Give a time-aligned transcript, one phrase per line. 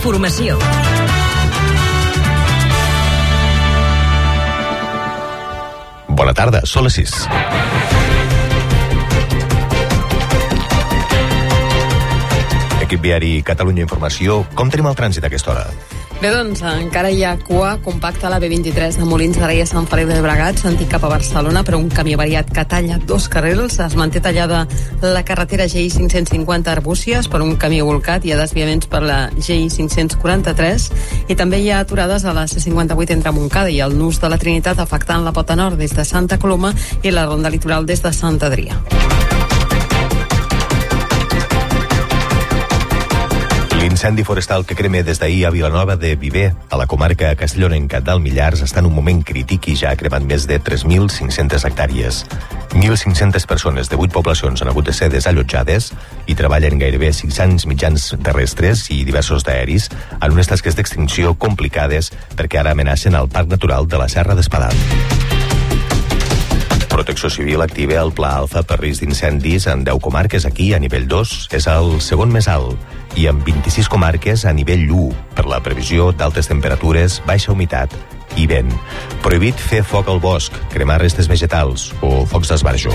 [0.00, 0.56] informació.
[6.08, 7.18] Bona tarda, són les 6.
[12.86, 15.89] Equip viari Catalunya Informació, com tenim el trànsit a aquesta hora?
[16.20, 19.64] Bé, doncs, encara hi ha cua compacta a la B23 de Molins de Rei a
[19.64, 23.30] Sant Feliu de Bregat, sentit cap a Barcelona, però un camí variat que talla dos
[23.32, 23.78] carrils.
[23.80, 24.66] Es manté tallada
[25.00, 28.28] la carretera GI 550 Arbúcies per un camí volcat.
[28.28, 30.90] Hi ha desviaments per la GI 543
[31.32, 34.36] i també hi ha aturades a la C58 entre Montcada i el Nus de la
[34.36, 38.12] Trinitat afectant la pota nord des de Santa Coloma i la ronda litoral des de
[38.12, 38.99] Sant Adrià.
[44.00, 48.22] L'incendi forestal que crema des d'ahir a Vilanova de Viver, a la comarca castellonenca del
[48.24, 52.22] Millars, està en un moment crític i ja ha cremat més de 3.500 hectàrees.
[52.72, 55.90] 1.500 persones de 8 poblacions han hagut de ser desallotjades
[56.24, 62.08] i treballen gairebé 600 mitjans terrestres i diversos d'aeris en unes tasques d'extinció complicades
[62.40, 64.72] perquè ara amenacen el Parc Natural de la Serra d'Espadà.
[66.88, 70.48] Protecció Civil activa el Pla Alfa per risc d'incendis en 10 comarques.
[70.48, 72.80] Aquí, a nivell 2, és el segon més alt
[73.16, 77.94] i en 26 comarques a nivell 1 per la previsió d'altes temperatures, baixa humitat
[78.38, 78.70] i vent.
[79.24, 82.94] Prohibit fer foc al bosc, cremar restes vegetals o focs d'esbarjo.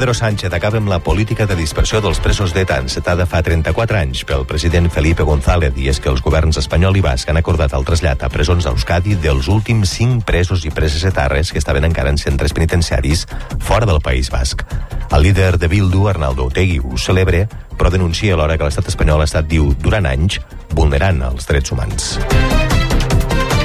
[0.00, 4.22] Pedro Sánchez acaba amb la política de dispersió dels presos d'ETA encetada fa 34 anys
[4.24, 7.84] pel president Felipe González i és que els governs espanyol i basc han acordat el
[7.84, 12.22] trasllat a presons d'Euskadi dels últims 5 presos i preses etarres que estaven encara en
[12.22, 13.26] centres penitenciaris
[13.58, 14.64] fora del País Basc.
[15.10, 17.42] El líder de Bildu, Arnaldo Otegui, ho celebra,
[17.76, 20.38] però denuncia alhora que l'estat espanyol ha estat, diu, durant anys,
[20.70, 22.12] vulnerant els drets humans.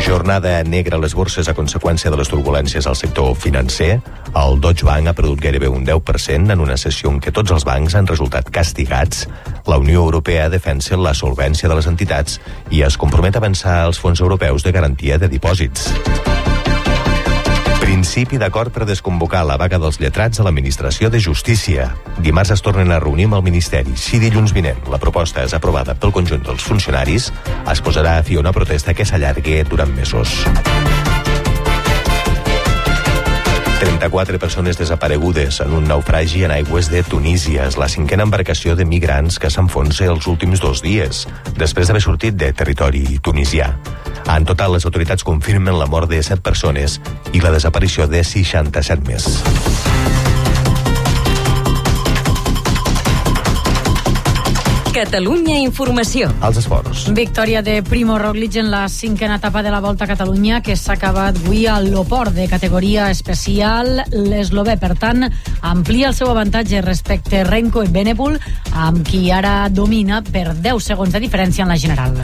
[0.06, 4.00] Jornada negra a les borses a conseqüència de les turbulències al sector financer.
[4.38, 7.66] El Deutsche Bank ha perdut gairebé un 10% en una sessió en què tots els
[7.66, 9.26] bancs han resultat castigats.
[9.66, 12.38] La Unió Europea defensa la solvència de les entitats
[12.70, 15.90] i es compromet a avançar els fons europeus de garantia de dipòsits.
[17.86, 21.92] Principi d'acord per desconvocar la vaga dels lletrats a l'Administració de Justícia.
[22.18, 23.94] Dimarts es tornen a reunir amb el Ministeri.
[23.94, 27.28] Si dilluns vinent la proposta és aprovada pel conjunt dels funcionaris,
[27.70, 30.34] es posarà a fi una protesta que s'allargue durant mesos.
[33.86, 37.70] 34 persones desaparegudes en un naufragi en aigües de Tunísia.
[37.70, 42.34] És la cinquena embarcació de migrants que s'enfonsa els últims dos dies, després d'haver sortit
[42.34, 43.76] de territori tunisià.
[44.28, 47.00] En total, les autoritats confirmen la mort de 7 persones
[47.34, 49.30] i la desaparició de 67 més.
[54.96, 56.30] Catalunya Informació.
[56.48, 57.02] Els esports.
[57.12, 60.96] Victòria de Primo Roglic en la cinquena etapa de la Volta a Catalunya que s'ha
[60.96, 64.06] acabat avui a l'Oport de categoria especial.
[64.16, 65.28] L'eslové, per tant,
[65.60, 68.40] amplia el seu avantatge respecte Renko i Benepul,
[68.72, 72.16] amb qui ara domina per 10 segons de diferència en la general.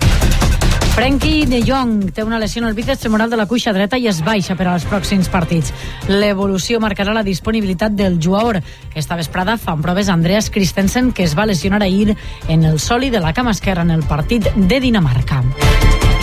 [0.92, 4.10] Frenkie de Jong té una lesió en el bíceps femoral de la cuixa dreta i
[4.12, 5.72] es baixa per als pròxims partits.
[6.12, 8.60] L'evolució marcarà la disponibilitat del jugador.
[8.94, 13.22] Esta vesprada fan proves Andreas Christensen, que es va lesionar ahir en el soli de
[13.24, 15.44] la cama esquerra en el partit de Dinamarca.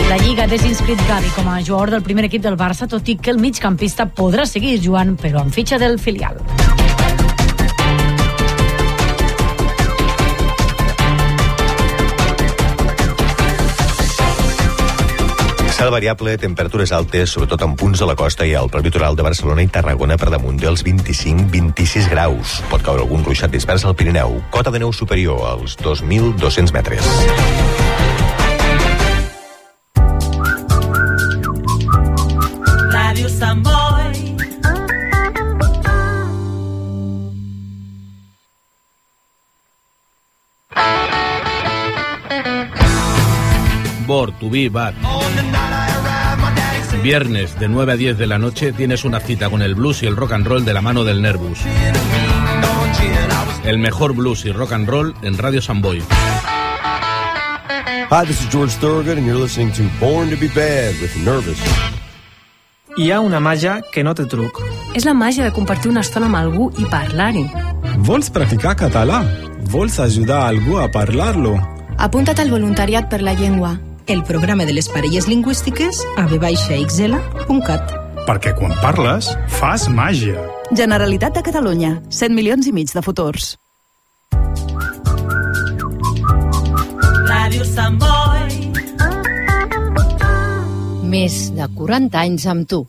[0.09, 3.17] La Lliga ha desinscrit Gavi com a jugador del primer equip del Barça, tot i
[3.17, 6.41] que el migcampista podrà seguir jugant, però amb fitxa del filial.
[15.79, 19.63] Cel variable, temperatures altes, sobretot en punts de la costa i al prelitoral de Barcelona
[19.63, 22.57] i Tarragona per damunt dels 25-26 graus.
[22.67, 24.41] Pot caure algun ruixat dispers al Pirineu.
[24.51, 27.07] Cota de neu superior als 2.200 metres.
[32.91, 33.63] Ràdio Sant.
[33.63, 33.79] Bor.
[47.03, 50.07] Viernes de 9 a 10 de la noche tienes una cita con el blues y
[50.07, 51.61] el rock and roll de la mano del Nervus.
[53.65, 56.03] El mejor blues y rock and roll en Radio Samboy.
[58.11, 61.59] Hi, this is George Thorogood, and you're listening to Born to be Bad with Nervous.
[62.97, 64.59] Hi ha una màgia que no té truc.
[64.95, 67.45] És la màgia de compartir una estona amb algú i parlar-hi.
[67.99, 69.23] Vols practicar català?
[69.71, 71.59] Vols ajudar algú a parlar-lo?
[71.99, 73.77] Apunta't al voluntariat per la llengua.
[74.09, 77.91] El programa de les parelles lingüístiques a vxl.cat.
[78.25, 80.41] Perquè quan parles, fas màgia.
[80.73, 81.91] Generalitat de Catalunya.
[82.09, 83.51] 100 milions i mig de futurs.
[87.29, 88.49] Ràdio Sant Boi.
[91.13, 92.81] Més de 40 anys amb tu.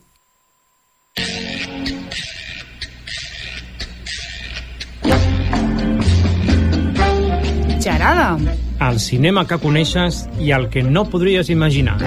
[7.83, 8.31] Xerada.
[8.79, 11.97] El cinema que coneixes i el que no podries imaginar.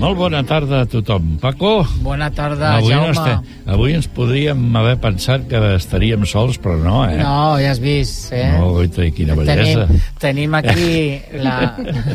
[0.00, 1.34] Molt bona tarda a tothom.
[1.42, 1.82] Paco?
[2.00, 3.10] Bona tarda, avui Jaume.
[3.10, 3.42] No estem,
[3.74, 7.18] avui ens podríem haver pensat que estaríem sols, però no, eh?
[7.20, 8.46] No, ja has vist, eh?
[8.56, 9.84] No, goita, quina bellesa.
[9.84, 10.94] Tenim, tenim aquí
[11.44, 11.56] la,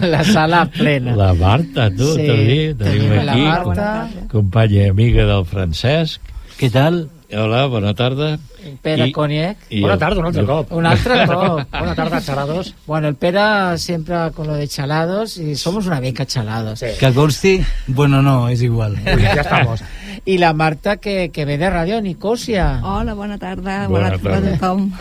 [0.01, 1.13] la sala plena.
[1.19, 2.79] La Marta, tu, Sí, t'ho dic.
[2.81, 3.91] Tenim tenim la aquí, Marta.
[4.33, 6.33] companya i amiga del Francesc.
[6.57, 7.03] Què tal?
[7.31, 8.38] Hola, bona tarda.
[8.81, 9.57] Pere Coniec.
[9.81, 10.72] Bona tarda, un altre cop.
[10.74, 11.62] Un altre cop.
[11.72, 12.74] Bona tarda, chalados.
[12.86, 16.80] Bueno, el Pere siempre con lo de chalados y somos una mica chalados.
[17.00, 18.95] Que consti, bueno, no, és igual.
[19.06, 19.81] ya estamos.
[20.25, 22.80] I la Marta, que, que ve de Ràdio Nicosia.
[22.83, 23.88] Hola, bona tarda.
[23.88, 24.57] Bona Bona, tarda tarda.
[24.57, 24.92] tothom.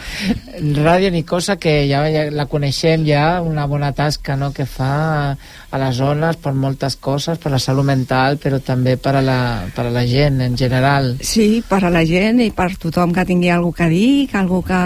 [0.85, 5.37] Ràdio Nicosia, que ja, ja la coneixem ja, una bona tasca no, que fa
[5.75, 9.38] a les zones per moltes coses, per la salut mental, però també per a la,
[9.75, 11.15] per a la gent en general.
[11.23, 12.13] Sí, per a la gent
[12.44, 14.81] i per tothom que tingui alguna que dir, que algú que,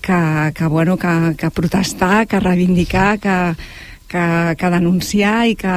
[0.00, 0.18] que,
[0.54, 3.36] que, bueno, que, que protestar, que reivindicar, que,
[4.08, 4.24] que,
[4.58, 5.74] que denunciar i que,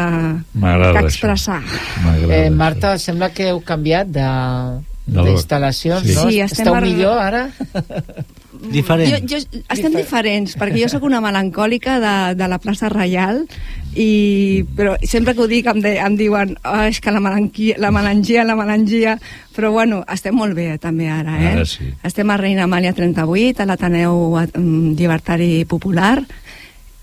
[0.93, 1.05] que això.
[1.07, 1.61] expressar.
[2.29, 4.27] Eh, Marta, sembla que heu canviat de
[5.11, 6.13] De- d'instal·lacions, Sí.
[6.15, 6.29] no?
[6.29, 7.49] Sí, Esteu millor ara?
[8.61, 9.09] Diferent.
[9.25, 13.45] Jo, jo, estem diferents, perquè jo sóc una melancòlica de, de la plaça Reial
[13.95, 17.75] i, però sempre que ho dic em, de, em diuen oh, és que la, melanquia,
[17.81, 19.17] la melangia, la melangia
[19.55, 21.51] però bueno, estem molt bé també ara, eh?
[21.57, 21.89] Ara sí.
[22.07, 26.21] Estem a Reina Amàlia 38, a l'Ateneu mm, Llibertari Popular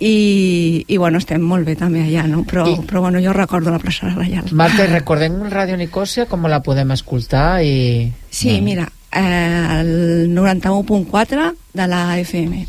[0.00, 2.44] i, i bueno, estem molt bé també allà, no?
[2.46, 4.46] Però, I- però bueno, jo recordo la plaça Reial.
[4.52, 7.64] Marta, recordem Ràdio Nicosia, com la podem escoltar?
[7.66, 8.12] I...
[8.30, 12.66] Sí, mira, eh, el 91.4 de la FM.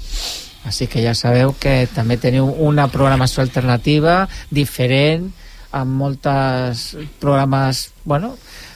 [0.70, 5.30] Així que ja sabeu que també teniu una programació alternativa, diferent,
[5.72, 8.36] amb moltes programes, bueno,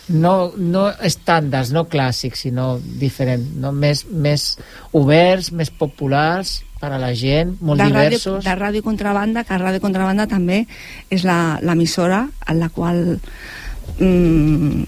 [0.09, 3.71] no, no estàndards, no clàssics, sinó diferent, no?
[3.71, 4.53] més, més
[4.91, 8.43] oberts, més populars per a la gent, molt de ràdio, diversos.
[8.43, 10.65] de Ràdio Contrabanda, que Ràdio Contrabanda també
[11.09, 13.19] és la- l'emissora en la qual
[13.99, 14.83] mm,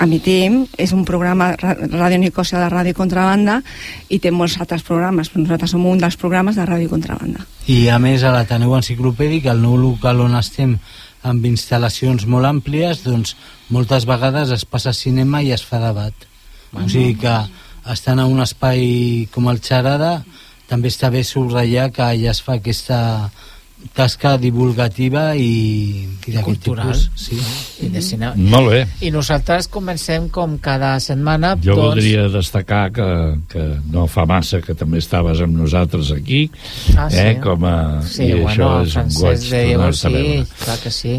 [0.00, 3.60] emitim, és un programa Ra- Ràdio Nicòsia de Ràdio Contrabanda
[4.08, 7.44] i té molts altres programes, però nosaltres som un dels programes de Ràdio Contrabanda.
[7.68, 10.78] I a més a l'Ateneu Enciclopèdic, el nou local on estem
[11.22, 13.34] amb instal·lacions molt àmplies, doncs
[13.68, 16.14] moltes vegades es passa cinema i es fa debat.
[16.72, 16.86] Bueno.
[16.86, 17.34] O sigui que
[17.92, 20.22] estant a un espai com el Xarada
[20.70, 23.28] també està bé subratllar que allà es fa aquesta
[23.96, 26.92] tasca divulgativa i, i d'aquest Cultural.
[26.92, 27.10] tipus.
[27.16, 27.38] Sí.
[27.86, 28.34] I de cinema.
[28.36, 28.80] Molt bé.
[29.06, 31.54] I nosaltres comencem com cada setmana.
[31.56, 33.08] Jo doncs, voldria destacar que,
[33.50, 36.50] que no fa massa que també estaves amb nosaltres aquí,
[36.96, 37.18] Ah, sí.
[37.18, 37.76] eh, com a...
[38.06, 40.46] Sí, i bueno, això és un Francesc goig de Diego, tornar-te a sí, veure.
[40.64, 41.16] clar que sí.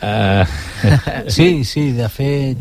[0.00, 0.44] Uh,
[1.36, 2.58] Sí, sí, de fet...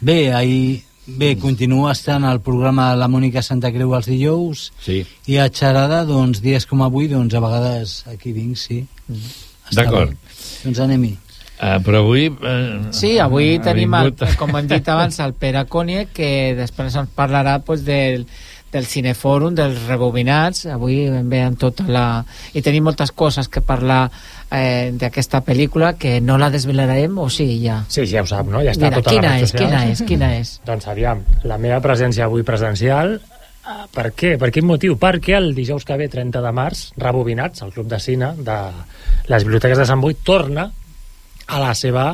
[0.00, 5.00] Bé, ahir, bé, continua estant al programa de la Mònica Santa Creu els dijous sí.
[5.30, 8.82] i a Xarada, doncs, dies com avui, doncs, a vegades aquí vinc, sí.
[9.70, 10.16] Està D'acord.
[10.64, 11.14] Doncs anem-hi.
[11.56, 12.26] Uh, però avui...
[12.28, 16.28] Uh, Sí, avui ha tenim, el, vingut- com hem dit abans, el Pere Còniec, que
[16.58, 18.26] després ens parlarà pues, del,
[18.76, 20.66] del cinefòrum, dels rebobinats.
[20.72, 22.06] Avui ve amb tota la...
[22.54, 27.48] I tenim moltes coses que parlar eh, d'aquesta pel·lícula, que no la desvelarem, o sí,
[27.64, 27.82] ja?
[27.88, 28.62] Sí, ja ho sap, no?
[28.64, 30.52] Ja està Mira, a totes quina redes és, quina és, quina és?
[30.68, 33.18] Doncs aviam, la meva presència avui presencial
[33.90, 34.36] per què?
[34.38, 34.94] Per quin motiu?
[35.00, 38.58] Perquè el dijous que ve, 30 de març, Rebobinats, el Club de Cine de
[39.32, 40.68] les Biblioteques de Sant Boi, torna
[41.46, 42.12] a la seva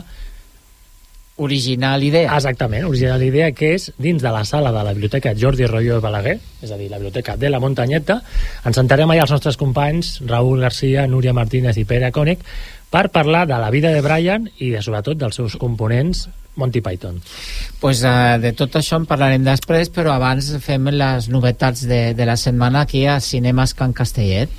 [1.42, 2.36] original idea.
[2.36, 6.04] Exactament, original idea que és dins de la sala de la biblioteca Jordi Royo de
[6.04, 8.20] Balaguer, és a dir, la biblioteca de la Muntanyeta,
[8.64, 12.46] ens sentarem allà els nostres companys Raúl Garcia, Núria Martínez i Pere Cònic
[12.92, 17.20] per parlar de la vida de Brian i de, sobretot dels seus components Monty Python.
[17.80, 22.26] Pues, uh, de tot això en parlarem després, però abans fem les novetats de, de
[22.28, 24.52] la setmana aquí a Cinemes Can Castellet.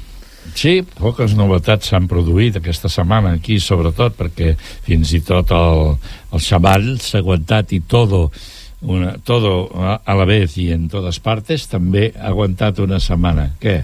[0.52, 4.54] Sí, poques novetats s'han produït aquesta setmana aquí, sobretot perquè
[4.86, 5.96] fins i tot el,
[6.36, 8.28] el xaval s'ha aguantat i todo,
[8.84, 13.50] una, todo a, la vez i en totes partes també ha aguantat una setmana.
[13.62, 13.80] Què?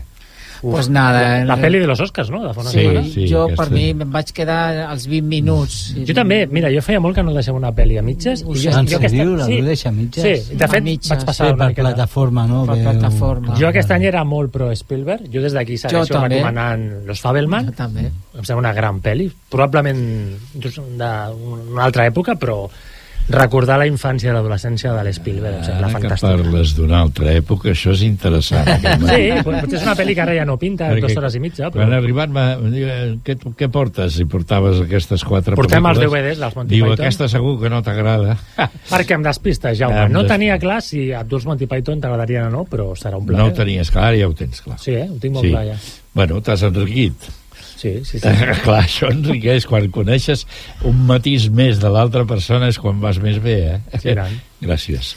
[0.61, 2.41] Pues nada, La, la pel·li de los Oscars, no?
[2.45, 3.03] De fa una Sí, setmana.
[3.07, 5.95] sí, jo aquesta- per mi me'n vaig quedar als 20 minuts.
[6.05, 8.43] Jo també, mira, jo feia molt que no deixava una pel·li a mitges.
[8.43, 9.35] Ho i jo, En jo aquesta- sèrio?
[9.37, 10.23] La vau deixar a mitges?
[10.49, 11.09] Sí, de fet, mitges.
[11.09, 11.87] vaig passar Sí, una per miqueta.
[11.89, 12.65] plataforma, no?
[12.65, 13.55] Per Veu- plataforma.
[13.55, 15.31] Jo aquest any era molt pro Spielberg.
[15.31, 17.65] Jo des d'aquí segueixo recomanant Los Fabelman.
[17.67, 18.11] Jo també.
[18.35, 19.31] Em sembla una gran pel·li.
[19.49, 22.67] Probablement d'una altra època, però
[23.29, 26.27] recordar la infància i l'adolescència de l'Spielberg, em sembla Ara que fantàstic.
[26.27, 28.67] parles d'una altra època, això és interessant.
[28.81, 31.69] Sí, potser és una pel·li que ara ja no pinta, Perquè dues hores i mitja,
[31.69, 32.01] Quan ha però...
[32.03, 32.33] arribat,
[32.73, 34.19] diu, eh, què, què portes?
[34.19, 36.23] I portaves aquestes quatre Portem els pel·lícules.
[36.25, 37.05] DVDs dels Monty Diu, Python.
[37.05, 38.37] aquesta segur que no t'agrada.
[38.93, 39.95] Perquè em despistes, Jaume.
[39.95, 43.25] Ja em No tenia clar si Abdul's Monty Python t'agradarien o no, però serà un
[43.29, 43.39] plaer.
[43.39, 44.79] No ho tenies clar, ja ho tens clar.
[44.81, 45.05] Sí, eh?
[45.09, 45.77] Ho tinc molt clar, ja.
[46.17, 47.29] Bueno, t'has enriquit.
[47.79, 48.27] Sí, sí, sí.
[48.65, 49.65] clar, això enriqueix.
[49.69, 50.45] Quan coneixes
[50.83, 53.99] un matís més de l'altra persona és quan vas més bé, eh?
[54.03, 54.35] Sí, tant.
[54.59, 55.13] Gràcies.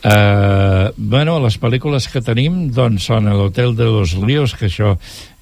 [0.00, 4.94] Uh, bueno, les pel·lícules que tenim doncs són l'Hotel de los Líos, que això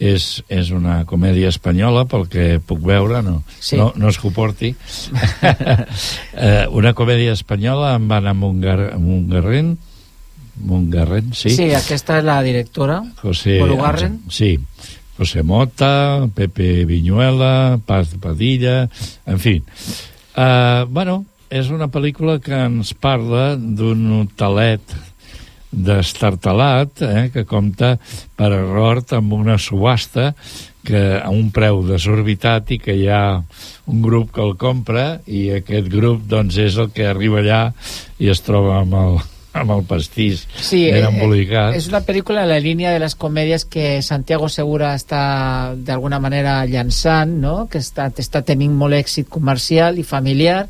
[0.02, 3.76] és, és una comèdia espanyola, pel que puc veure, no, Sí.
[3.78, 4.72] no, no és que ho porti.
[4.74, 9.76] uh, una comèdia espanyola amb Anna Mungar Mungarren,
[10.58, 11.52] Mungarren, sí?
[11.54, 14.24] Sí, aquesta és la directora, José, Bolugarren.
[14.26, 14.56] Sí,
[15.18, 18.88] José Mota, Pepe Viñuela, Paz Padilla,
[19.26, 19.58] en fi.
[20.38, 24.94] Uh, bueno, és una pel·lícula que ens parla d'un hotelet
[25.70, 27.96] destartalat eh, que compta
[28.37, 30.32] per error amb una subhasta
[30.87, 33.42] que a un preu desorbitat i que hi ha
[33.92, 37.62] un grup que el compra i aquest grup doncs és el que arriba allà
[38.18, 39.20] i es troba amb el,
[39.56, 41.74] amb el pastís Sí, ben eh, embolicat.
[41.78, 46.60] és una pel·lícula en la línia de les comèdies que Santiago Segura està d'alguna manera
[46.66, 47.66] llançant, no?
[47.70, 50.66] que està, està tenint molt èxit comercial i familiar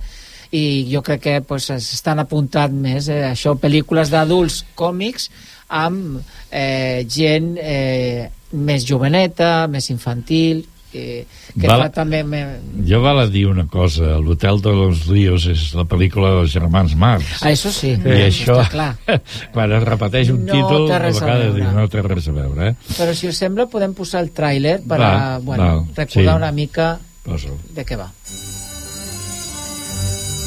[0.52, 5.28] i jo crec que pues, s'estan apuntant més eh, això, pel·lícules d'adults còmics
[5.68, 10.64] amb eh, gent eh, més joveneta, més infantil
[10.94, 12.40] eh, que Val- fa també me...
[12.88, 16.94] Jo val a dir una cosa, l'Hotel de los Líos és la pel·lícula dels germans
[16.96, 17.42] Marx.
[17.42, 18.90] Ah, això sí, I això, està clar.
[19.54, 21.58] quan es repeteix un No títol, a a vegades veure.
[21.60, 22.94] diu, no té res a veure, eh?
[22.96, 26.40] Però si us sembla podem posar el tràiler per a, Va, bueno, val, recordar sí.
[26.42, 26.92] una mica
[27.24, 27.58] Posa'l.
[27.76, 28.08] de què va.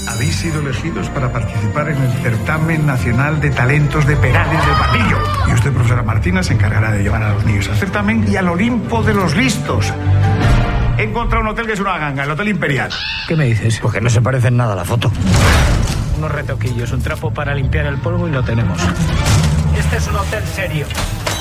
[0.08, 5.18] Habéis sido elegidos para participar en el certamen nacional de talentos de Perales del Pardillo.
[5.48, 8.48] Y usted, profesora Martina, se encargará de llevar a los niños al certamen y al
[8.48, 9.94] Olimpo de los listos.
[10.98, 12.92] He encontrado un hotel que es una ganga, el Hotel Imperial.
[13.28, 13.80] ¿Qué me dices?
[13.82, 15.12] Porque no se parece en nada a la foto.
[16.18, 18.78] Unos retoquillos, un trapo para limpiar el polvo y lo tenemos.
[19.78, 20.86] Este es un hotel serio.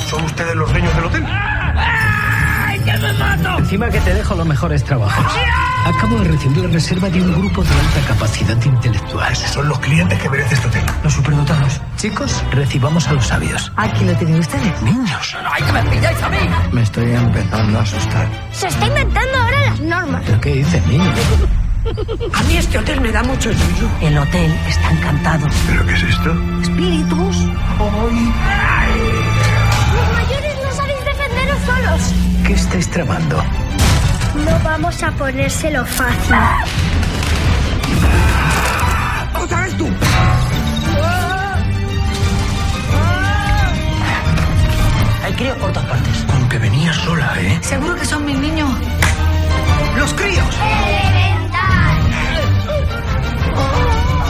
[0.08, 1.24] ¿Son ustedes los dueños del hotel?
[1.26, 3.58] ¡Ay, que me mato!
[3.58, 5.32] Encima que te dejo los mejores trabajos.
[5.86, 9.34] Acabo de recibir la reserva de un grupo de alta capacidad intelectual.
[9.36, 10.82] Son los clientes que merece este hotel.
[11.02, 11.80] Los superdotados.
[11.96, 13.72] Chicos, recibamos a los sabios.
[13.76, 14.82] Aquí lo tienen ustedes.
[14.82, 15.36] Niños.
[15.50, 16.36] ¡Ay, que me pilláis a mí!
[16.72, 18.28] Me estoy empezando a asustar.
[18.52, 20.22] Se está inventando ahora las normas.
[20.26, 21.12] ¿Pero qué dices, niño?
[22.34, 23.88] A mí este hotel me da mucho yuyu.
[24.02, 25.46] El hotel está encantado.
[25.66, 26.36] ¿Pero qué es esto?
[26.62, 27.36] Espíritus.
[29.94, 32.14] Los mayores no sabéis defenderos solos.
[32.46, 33.42] ¿Qué estáis tramando?
[34.44, 36.34] No vamos a ponérselo fácil.
[39.42, 39.88] ¡Otra vez tú!
[45.24, 46.26] Hay críos por todas partes.
[46.34, 47.58] Aunque venía sola, ¿eh?
[47.62, 48.70] Seguro que son mis niños.
[49.96, 50.56] ¡Los críos!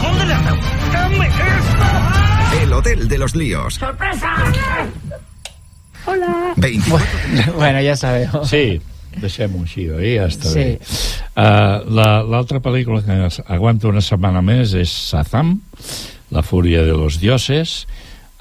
[0.02, 0.56] ¿Dónde le dado?
[0.92, 2.62] ¡Dame esto!
[2.62, 3.74] El Hotel de los Líos.
[3.74, 4.34] ¡Sorpresa!
[6.06, 6.54] Hola.
[6.56, 7.08] 24
[7.56, 8.44] Bueno, ja sabeu.
[8.44, 8.80] Sí,
[9.18, 10.14] deixem-ho així, oi?
[10.16, 10.58] Ja està Sí.
[10.58, 10.78] bé.
[11.36, 15.60] Uh, la- L'altra pel·lícula que aguanta una setmana més és Sazam,
[16.30, 17.86] La fúria de los dioses.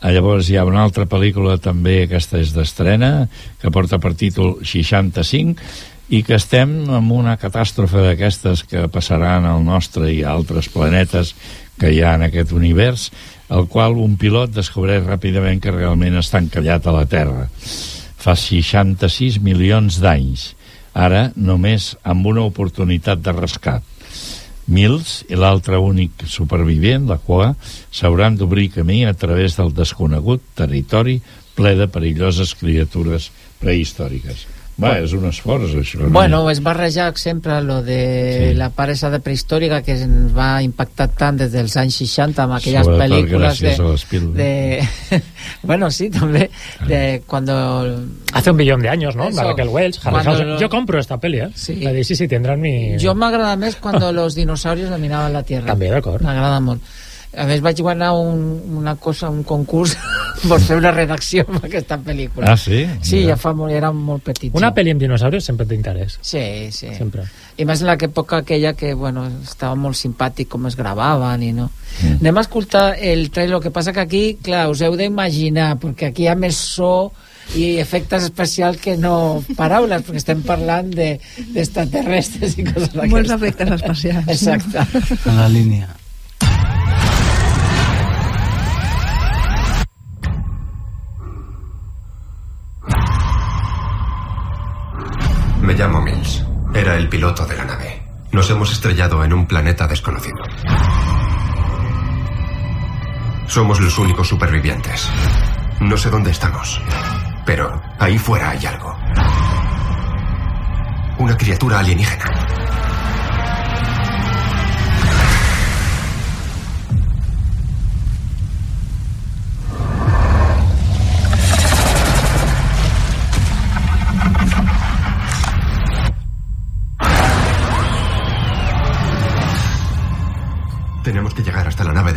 [0.02, 3.28] Uh, llavors hi ha una altra pel·lícula també, aquesta és d'estrena,
[3.62, 5.56] que porta per títol 65,
[6.10, 11.36] i que estem amb una catàstrofe d'aquestes que passaran al nostre i a altres planetes
[11.80, 13.12] que hi ha en aquest univers,
[13.50, 17.48] el qual un pilot descobreix ràpidament que realment està encallat a la Terra
[18.20, 20.56] fa 66 milions d'anys.
[20.94, 23.84] Ara, només amb una oportunitat de rescat.
[24.70, 27.54] Mills i l'altre únic supervivent, la Qua,
[27.90, 31.20] s'hauran d'obrir camí a través del desconegut territori
[31.58, 33.32] ple de perilloses criatures
[33.62, 34.46] prehistòriques.
[34.80, 36.00] Va, és un esforç, això.
[36.00, 36.10] no?
[36.16, 38.56] Bueno, es barrejar sempre lo de Sí.
[38.56, 42.54] la part esa de prehistòrica que ens va impactar tant des dels anys 60 amb
[42.56, 43.74] aquelles Sobretot pel·lícules de,
[44.40, 45.22] de...
[45.64, 46.50] bueno, sí, també
[46.88, 48.06] de cuando...
[48.34, 49.28] Hace un billón de años, ¿no?
[49.28, 49.42] Eso.
[49.42, 51.50] La Raquel Welch, lo- Yo compro esta peli, ¿eh?
[51.56, 51.76] Sí.
[51.82, 52.96] La de sí, sí, tendrán mi...
[53.02, 55.68] Jo m'agrada més cuando los dinosaurios dominaven la Tierra.
[55.74, 56.24] També, d'acord.
[56.24, 56.82] M'agrada molt.
[57.38, 58.40] A més, vaig guanyar un,
[58.80, 59.92] una cosa, un concurs
[60.50, 62.54] per fer una redacció amb aquesta pel·lícula.
[62.54, 62.80] Ah, sí?
[63.06, 63.36] Sí, Mira.
[63.36, 64.56] ja fa molt, era molt petit.
[64.58, 64.78] Una sí.
[64.80, 66.18] peli amb dinosaurios sempre t'interès.
[66.26, 66.42] Sí,
[66.74, 66.90] sí.
[66.98, 67.28] Sempre.
[67.62, 71.52] I més en la època aquella que, bueno, estava molt simpàtic com es gravaven i
[71.54, 71.70] no.
[72.02, 72.18] Mm.
[72.24, 76.10] Anem a escoltar el trailer, el que passa que aquí, clar, us heu d'imaginar, perquè
[76.10, 77.12] aquí hi ha més so
[77.58, 81.20] i efectes especials que no paraules, perquè estem parlant de-
[81.54, 83.14] d'extraterrestres i coses d'aquestes.
[83.14, 84.28] Molts efectes especials.
[84.34, 84.86] Exacte.
[85.30, 85.90] En la línia.
[95.74, 96.46] Llamo Mills.
[96.74, 98.02] Era el piloto de la nave.
[98.32, 100.44] Nos hemos estrellado en un planeta desconocido.
[103.48, 105.10] Somos los únicos supervivientes.
[105.80, 106.82] No sé dónde estamos,
[107.46, 108.96] pero ahí fuera hay algo.
[111.18, 112.59] Una criatura alienígena.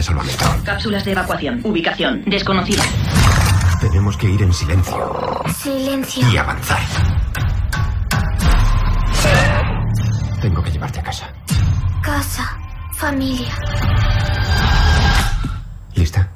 [0.03, 0.45] De salvamento.
[0.65, 1.61] Cápsulas de evacuación.
[1.63, 2.23] Ubicación.
[2.27, 2.83] Desconocida.
[3.81, 6.29] Tenemos que ir en silencio Silencio.
[6.33, 6.81] y avanzar.
[10.41, 11.33] Tengo que llevarte a casa.
[12.03, 12.59] Casa.
[12.97, 13.55] Familia.
[15.95, 16.29] ¿Lista?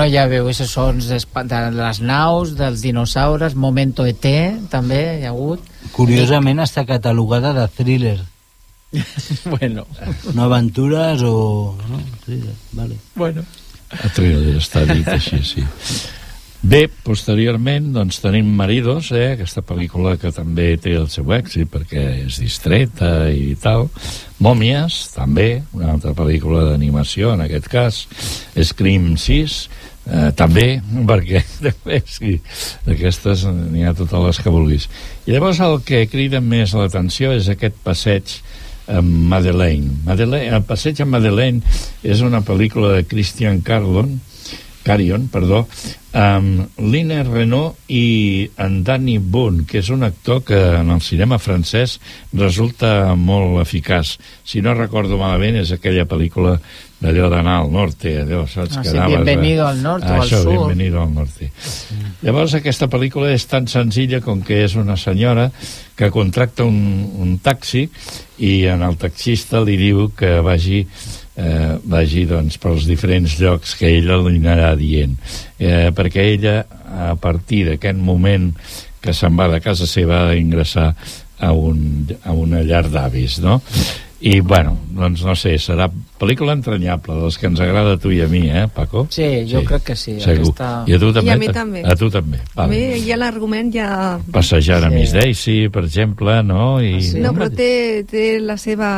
[0.00, 4.24] Bueno, ja veu aquests sons de les naus, dels dinosaures, Momento ET,
[4.72, 5.66] també hi ha hagut.
[5.92, 8.14] Curiosament està catalogada de thriller.
[9.52, 9.84] bueno.
[10.32, 11.34] No aventures o...
[11.90, 12.96] No, thriller, vale.
[13.12, 13.44] Bueno.
[13.92, 15.66] A thriller està dit així, sí.
[16.60, 22.06] Bé, posteriorment doncs, tenim Maridos, eh, aquesta pel·lícula que també té el seu èxit perquè
[22.24, 23.90] és distreta i tal.
[24.40, 28.02] Mòmies, també, una altra pel·lícula d'animació, en aquest cas.
[28.56, 29.60] Scream 6,
[30.06, 30.66] eh, també,
[31.10, 32.38] perquè també, sí,
[32.86, 34.88] d'aquestes n'hi ha totes les que vulguis.
[35.26, 38.38] I llavors el que crida més l'atenció és aquest passeig
[38.90, 40.00] amb Madeleine.
[40.06, 40.56] Madeleine.
[40.56, 41.62] El passeig amb Madeleine
[42.02, 44.16] és una pel·lícula de Christian Carlon,
[44.82, 45.66] Carion, perdó,
[46.16, 51.38] amb Lina Renault i en Danny Boone, que és un actor que en el cinema
[51.38, 51.98] francès
[52.32, 54.16] resulta molt eficaç.
[54.42, 56.56] Si no recordo malament, és aquella pel·lícula
[57.00, 58.78] d'allò d'anar al norte, allò, saps?
[58.78, 60.56] Ah, que sí, anaves Bienvenido al norte o al Això, sur.
[60.56, 61.52] Bienvenido al norte.
[62.24, 65.50] Llavors aquesta pel·lícula és tan senzilla com que és una senyora
[65.96, 66.80] que contracta un,
[67.20, 67.86] un taxi
[68.40, 70.86] i en el taxista li diu que vagi
[71.36, 75.16] eh, vagi doncs, pels diferents llocs que ella li anirà dient
[75.58, 76.60] eh, perquè ella
[77.10, 78.50] a partir d'aquest moment
[79.00, 80.90] que se'n va de casa seva ha d'ingressar
[81.40, 83.60] a, un, a una llar d'avis no?
[84.20, 85.86] I bueno, doncs no sé serà
[86.20, 89.06] pel·lícula entranyable dels que ens agrada a tu i a mi, eh Paco?
[89.08, 90.50] Sí, jo crec que sí, Segur.
[90.50, 91.30] aquesta- I a tu també?
[91.30, 91.82] I a mi també.
[91.88, 93.00] A tu també, A mi vale.
[93.06, 94.18] ja l'argument ja...
[94.30, 94.94] Passejar a Sí.
[94.94, 96.82] Miss Daisy, per exemple, no?
[96.84, 98.90] I, No, però té, té la seva,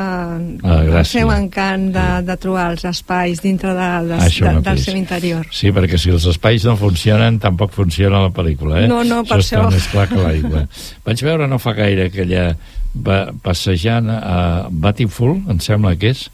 [0.65, 4.79] Ah, el seu encant de, de trobar els espais dintre de, de, Això de, del
[4.83, 5.47] seu interior.
[5.53, 8.89] Sí, perquè si els espais no funcionen, tampoc funciona la pel·lícula, eh?
[8.89, 9.71] No, no, per està això.
[9.71, 10.67] més clar que l'aigua.
[11.07, 12.57] Vaig veure no fa gaire aquella
[12.95, 16.27] va, passejant a Batiful, em sembla que és,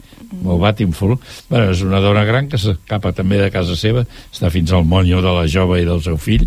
[0.44, 1.16] o Batinful,
[1.48, 5.22] bueno, és una dona gran que s'escapa també de casa seva, està fins al monyo
[5.24, 6.44] de la jove i del seu fill,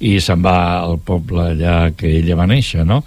[0.00, 3.02] i se'n va al poble allà que ella va néixer, no?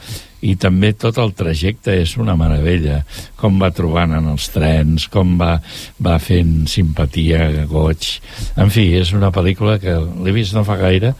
[0.45, 2.99] i també tot el trajecte és una meravella.
[3.39, 5.55] Com va trobant en els trens com va,
[5.97, 8.11] va fent simpatia goig,
[8.61, 11.15] en fi és una pel·lícula que l'he vist no fa gaire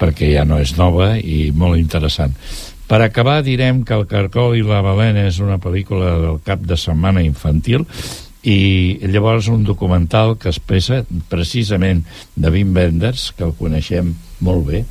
[0.00, 2.36] perquè ja no és nova i molt interessant
[2.90, 6.74] per acabar direm que El Carcol i la Balena és una pel·lícula del cap de
[6.74, 7.84] setmana infantil
[8.42, 12.02] i llavors un documental que expressa precisament
[12.34, 14.10] de Wim Wenders, que el coneixem
[14.42, 14.82] molt bé,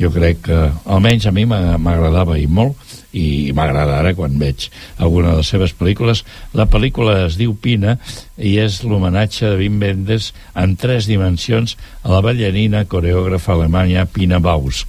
[0.00, 2.80] jo crec que almenys a mi m'agradava i molt
[3.12, 6.24] i m'agrada ara quan veig alguna de les seves pel·lícules.
[6.56, 7.98] La pel·lícula es diu Pina
[8.40, 14.40] i és l'homenatge de Wim Wenders en tres dimensions a la ballarina coreògrafa alemanya Pina
[14.40, 14.88] Bausch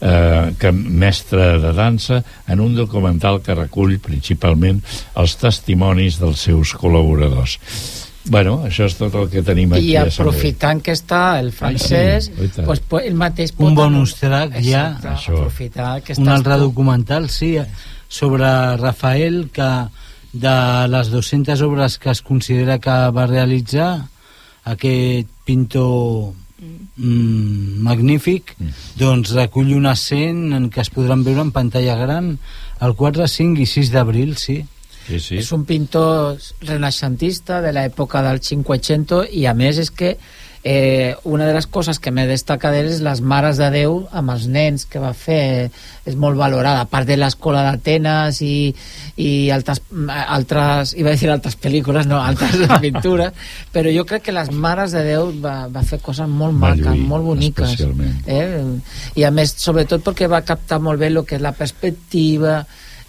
[0.00, 4.80] eh, que mestra de dansa en un documental que recull principalment
[5.20, 7.58] els testimonis dels seus col·laboradors
[8.30, 12.48] bueno, això és tot el que tenim aquí I aprofitant que està el francès, Ai,
[12.52, 14.84] sí, pues, pues, el mateix pot Un bonus track ja.
[15.00, 16.68] Aprofitar que un altre tu.
[16.68, 17.56] documental, sí,
[18.08, 19.70] sobre Rafael, que
[20.32, 24.06] de les 200 obres que es considera que va realitzar,
[24.64, 26.34] aquest pintor
[27.00, 28.54] mm, magnífic,
[29.00, 32.36] doncs recull una 100 en què es podran veure en pantalla gran
[32.80, 34.60] el 4, 5 i 6 d'abril, sí.
[35.10, 35.38] Sí, sí.
[35.40, 36.36] és un pintor
[36.68, 40.12] renaixentista de l'època del Cinquecento i a més és que
[40.62, 44.34] eh, una de les coses que m'he destacat d'ell és les mares de Déu amb
[44.34, 45.70] els nens que va fer
[46.04, 48.72] és molt valorada, a part de l'escola d'Atenes i,
[49.16, 53.32] i altres, altres, iba a dir altres pel·lícules no, altres pintures,
[53.72, 57.08] però jo crec que les mares de Déu va, va fer coses molt maques, lluir,
[57.08, 57.76] molt boniques
[58.26, 58.60] eh?
[59.16, 62.60] i a més, sobretot perquè va captar molt bé el que és la perspectiva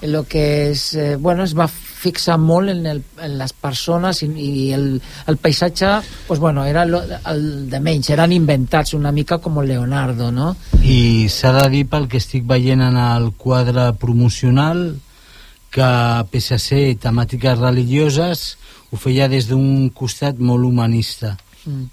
[0.02, 4.30] el que és, eh, bueno, es va fixar molt en, el, en les persones i,
[4.42, 4.88] i el,
[5.30, 5.92] el paisatge
[6.28, 10.56] pues bueno, era lo, el de menys, eren inventats una mica com Leonardo, no?
[10.82, 14.98] I s'ha de dir pel que estic veient en el quadre promocional
[15.72, 15.92] que
[16.32, 18.58] pese a ser temàtiques religioses
[18.92, 21.84] ho feia des d'un costat molt humanista Mm.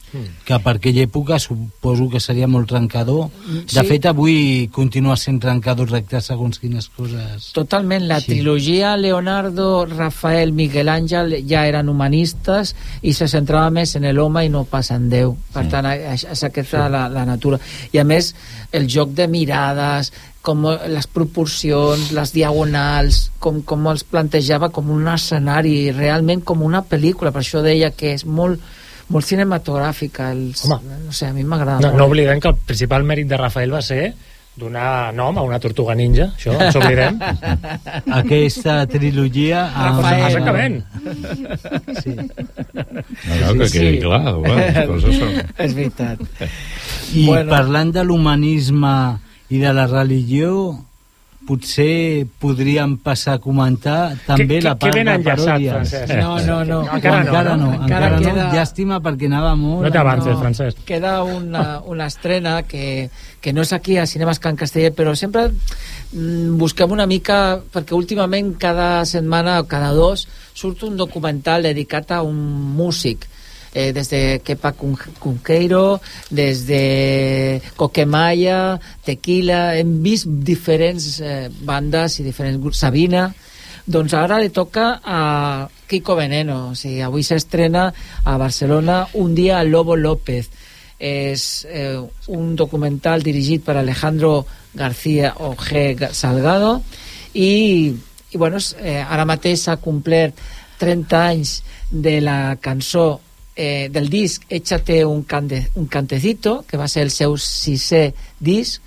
[0.46, 3.84] que per aquella època suposo que seria molt trencador de Sí.
[3.86, 8.32] fet avui continua sent trencador recte segons quines coses Totalment, la Sí.
[8.32, 14.48] trilogia Leonardo, Rafael, Miguel Àngel ja eren humanistes i se centrava més en l'home i
[14.48, 15.36] no pas en Déu.
[15.52, 15.70] Per Sí.
[15.70, 17.58] tant, és, aquesta la, la natura.
[17.92, 18.34] I a més,
[18.72, 25.06] el joc de mirades, com les proporcions, les diagonals, com, com els plantejava com un
[25.08, 27.32] escenari, realment com una pel·lícula.
[27.32, 28.60] Per això deia que és molt,
[29.08, 30.30] molt cinematogràfica.
[30.32, 30.98] Els, Home.
[31.06, 31.98] no sé, a mi m'agrada No, molt.
[31.98, 34.14] no oblidem que el principal mèrit de Rafael va ser
[34.58, 37.20] donar nom a una tortuga ninja, això ens oblidem.
[38.20, 40.24] aquesta trilogia amb- Rafael.
[40.26, 40.84] Exactament.
[42.02, 42.14] sí.
[42.16, 45.38] No, no, que quedi clar, bueno, les coses són...
[45.62, 46.18] És veritat.
[47.14, 47.50] I bueno.
[47.52, 48.94] parlant de l'humanisme
[49.48, 50.50] i de la religió,
[51.48, 55.72] potser podríem passar a comentar també Que- la part que ben de paròdies.
[55.72, 56.12] Francesc.
[56.20, 56.80] No, no, no.
[56.94, 57.72] Encara no, encara no, no?
[57.72, 58.26] encara, Encara no.
[58.26, 59.82] queda- Llàstima perquè anava molt...
[59.86, 60.40] No t'avances, No.
[60.42, 60.84] Francesc.
[60.84, 63.08] queda una, una estrena que,
[63.40, 65.48] que no és aquí a Cinemes Can Castellet però sempre
[66.12, 72.10] mm, busquem una mica perquè últimament cada setmana o cada dos surt un documental dedicat
[72.12, 72.36] a un
[72.76, 73.24] músic
[73.74, 76.00] eh, des de Kepa Cun- Cunqueiro,
[76.30, 83.28] des de Coquemaya, Tequila, hem vist diferents eh, bandes i diferents grups, Sabina,
[83.88, 87.86] doncs ara li toca a Kiko Veneno, o sigui, avui s'estrena
[88.24, 90.50] a Barcelona Un dia al Lobo López.
[90.98, 91.94] És eh,
[92.34, 95.94] un documental dirigit per Alejandro García o G.
[96.10, 96.82] Salgado
[97.34, 97.94] i,
[98.32, 100.34] i bueno, eh, ara mateix s'ha complert
[100.82, 101.52] 30 anys
[101.90, 103.20] de la cançó
[103.58, 108.78] eh, del disc Échate un, cante, un cantecito, que va ser el seu sisè disc,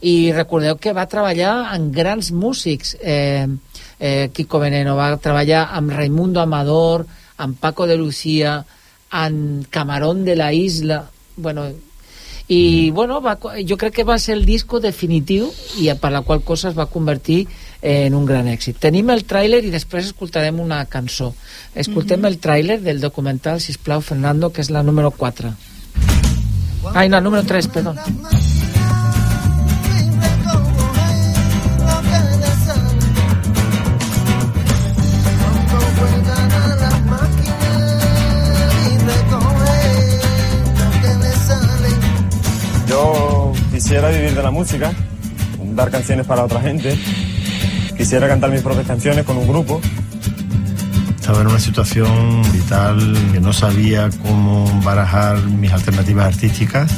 [0.00, 2.96] i recordeu que va treballar amb grans músics.
[3.00, 3.44] Eh,
[4.00, 8.62] eh, Kiko Veneno va treballar amb Raimundo Amador amb Paco de Lucía
[9.10, 11.04] amb Camarón de la Isla
[11.36, 11.68] bueno,
[12.48, 15.50] i bueno, va, jo crec que va ser el disco definitiu
[15.82, 17.46] i per la qual cosa es va convertir
[17.88, 18.80] en un gran èxit.
[18.82, 21.28] Tenim el tràiler i després escoltarem una cançó.
[21.78, 25.52] Escoltem el tràiler del documental, si plau Fernando, que és la número 4.
[26.94, 27.94] Ai, no, número 3, perdó.
[42.88, 44.92] Yo quisiera vivir de la música,
[45.76, 46.98] dar canciones para otra gente.
[47.96, 49.80] Quisiera cantar mis propias canciones con un grupo.
[51.16, 56.92] Estaba en una situación vital que no sabía cómo barajar mis alternativas artísticas.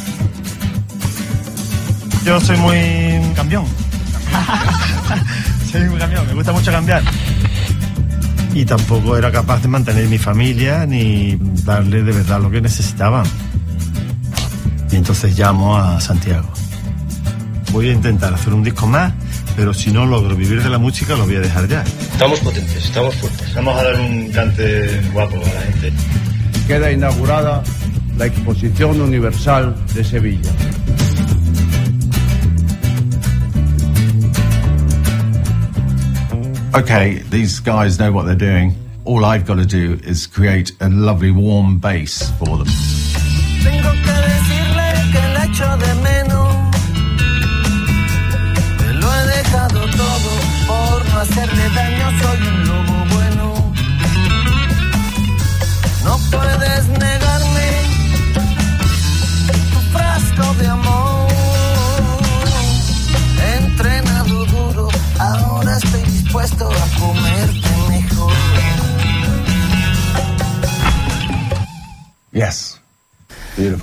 [2.24, 3.64] Yo soy muy cambión.
[5.72, 7.02] soy muy cambión, me gusta mucho cambiar.
[8.52, 13.24] Y tampoco era capaz de mantener mi familia ni darle de verdad lo que necesitaban.
[14.90, 16.52] Y entonces llamo a Santiago.
[17.72, 19.12] Voy a intentar hacer un disco más,
[19.56, 21.82] pero si no logro vivir de la música lo voy a dejar ya.
[21.82, 23.54] Estamos potentes, estamos fuertes.
[23.54, 25.92] Vamos a dar un cante guapo a la gente.
[26.66, 27.62] Queda inaugurada
[28.16, 30.50] la Exposición Universal de Sevilla.
[36.78, 38.74] okay, these guys know what they're doing.
[39.04, 42.66] All I've got to do is create a lovely warm base for them.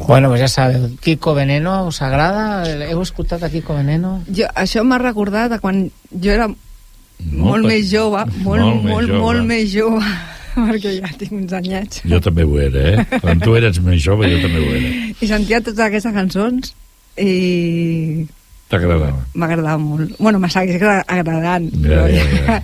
[0.07, 2.63] Bueno, pues ja sabeu, Kiko Veneno, us agrada?
[2.89, 4.21] Heu escoltat a Kiko Veneno?
[4.27, 8.91] Jo, això m'ha recordat a quan jo era molt, pe- més jove, molt, molt més
[8.93, 9.19] molt, jove.
[9.23, 10.03] molt més jove,
[10.69, 12.01] perquè ja tinc uns anyets.
[12.05, 13.19] Jo també ho era, eh?
[13.21, 14.93] Quan tu eres més jove, jo també ho era.
[15.19, 16.73] I sentia totes aquestes cançons
[17.17, 18.25] i
[18.69, 19.11] T'agradava.
[19.37, 20.15] m'agradava molt.
[20.19, 21.67] Bueno, me segueix agra- agradant.
[21.75, 22.61] Ja, però ja, ja.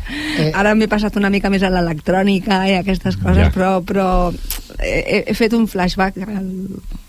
[0.60, 3.52] Ara m'he passat una mica més a l'electrònica i aquestes coses, Ja.
[3.54, 4.08] però, però
[4.80, 6.48] he, he fet un flashback al...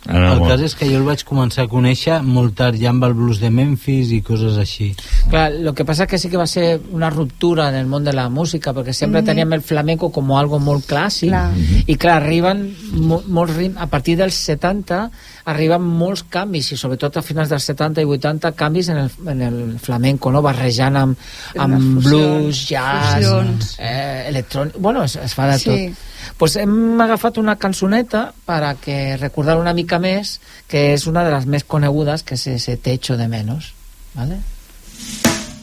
[0.08, 3.12] el cas és que jo el vaig començar a conèixer molt tard ja amb el
[3.14, 4.88] blues de Memphis i coses així.
[5.30, 8.12] Clar, lo que pasa que sí que va ser una ruptura en el món de
[8.12, 9.26] la música, perquè sempre Mhm.
[9.26, 11.52] teníem el flamenco com algo molt clàssic, Clar.
[11.86, 15.10] i clar, arriben mo molts ritmes, a partir dels 70
[15.44, 19.42] arriben molts canvis, i sobretot a finals dels 70 i 80 canvis en el, en
[19.42, 20.42] el flamenco, no?
[20.42, 21.18] barrejant amb,
[21.58, 23.76] amb fusions, blues, jazz, fusions.
[23.78, 24.76] eh, electrònic...
[24.78, 25.70] Bueno, es, es fa de Sí.
[25.70, 26.08] tot.
[26.38, 31.34] Pues hem agafat una cançoneta para que recordar una mica més, que és una de
[31.34, 33.74] les més conegudes, que és ese Te echo de menos.
[34.14, 34.38] ¿vale?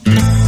[0.06, 0.39] Echo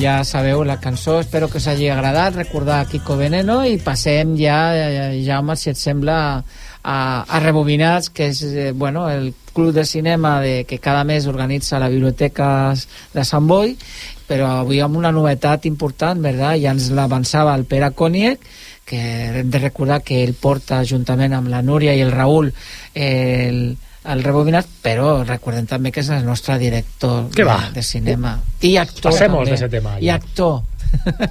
[0.00, 4.72] ja sabeu la cançó, espero que us hagi agradat, recordar Kiko Veneno i passem ja,
[4.72, 6.16] eh, Jaume, si et sembla,
[6.82, 6.96] a,
[7.28, 11.78] a Rebobinats, que és eh, bueno, el club de cinema de, que cada mes organitza
[11.78, 12.72] la Biblioteca
[13.12, 13.76] de Sant Boi,
[14.30, 16.56] però avui amb una novetat important, ¿verdad?
[16.56, 18.40] ja ens l'avançava el Pere Coniec,
[18.86, 19.00] que
[19.42, 22.54] hem de recordar que ell porta juntament amb la Núria i el Raül
[22.94, 23.76] el,
[24.08, 27.58] el Rebobinat, però recordem també que és el nostre director de, va?
[27.74, 29.50] de cinema i actor Passemos també.
[29.50, 30.14] de ese tema, i ja.
[30.16, 30.62] actor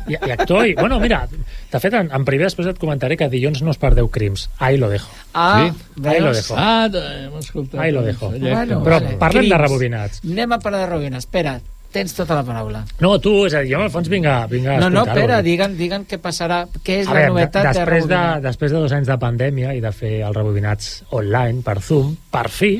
[0.07, 3.27] I, i actor, i, bueno, mira, de fet, en, en primer després et comentaré que
[3.27, 4.45] dilluns no es perdeu crims.
[4.57, 5.09] Ahí lo dejo.
[5.33, 5.69] Ah,
[6.05, 6.55] Ahí lo dejo.
[6.57, 7.81] Ah, hem escoltat.
[7.81, 8.29] Ahí lo dejo.
[8.29, 9.17] Bueno, Però vale.
[9.19, 9.61] parlem de Crims.
[9.65, 10.21] rebobinats.
[10.23, 11.57] anem a parlar de rebobinats espera,
[11.93, 14.37] tens tota la paraula No, tu, és a dir, jo en el fons vinc a,
[14.51, 17.69] vinc a no, no, espera, diguen, diguen què passarà què és A la veure, novetat
[17.69, 20.93] de després de, rebobinats després de dos anys de pandèmia i de fer els rebobinats
[21.17, 22.75] online per Zoom, per fi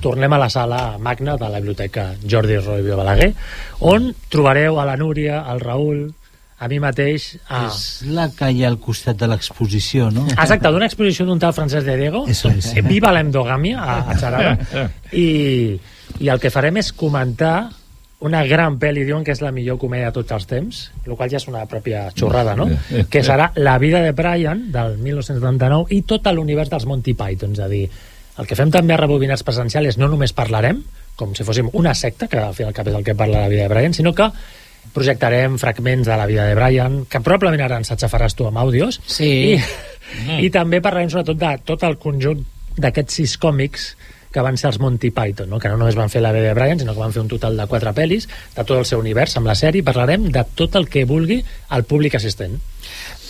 [0.00, 3.32] tornem a la sala magna de la biblioteca Jordi Roy Balaguer,
[3.88, 6.10] on trobareu a la Núria, al Raül,
[6.60, 7.30] a mi mateix...
[7.48, 7.64] A...
[7.70, 10.26] És la que hi ha al costat de l'exposició, no?
[10.34, 12.74] Exacte, d'una exposició d'un tal Francesc de Diego, Eso es.
[12.84, 14.84] Viva l'endogàmia, a, a Xarada,
[15.16, 15.28] i,
[16.20, 17.70] i el que farem és comentar
[18.20, 21.30] una gran pel·li, diuen que és la millor comèdia de tots els temps, el qual
[21.32, 22.66] ja és una pròpia xorrada, no?
[23.08, 27.62] que serà La vida de Brian, del 1999, i tot l'univers dels Monty Python, és
[27.64, 27.86] a dir,
[28.38, 30.82] el que fem també a Rebobinats Presencials és no només parlarem,
[31.16, 33.42] com si fóssim una secta, que al fi i al cap és el que parla
[33.46, 34.28] la vida de Brian, sinó que
[34.94, 39.00] projectarem fragments de la vida de Brian, que probablement ara ens atxafaràs tu amb àudios,
[39.06, 39.56] Sí.
[39.56, 42.44] i, i també parlarem sobretot de tot el conjunt
[42.80, 43.94] d'aquests sis còmics
[44.30, 45.58] que van ser els Monty Python, no?
[45.58, 47.66] que no només van fer la de Brian, sinó que van fer un total de
[47.70, 51.06] quatre pel·lis, de tot el seu univers amb la sèrie, parlarem de tot el que
[51.08, 51.40] vulgui
[51.76, 52.60] el públic assistent.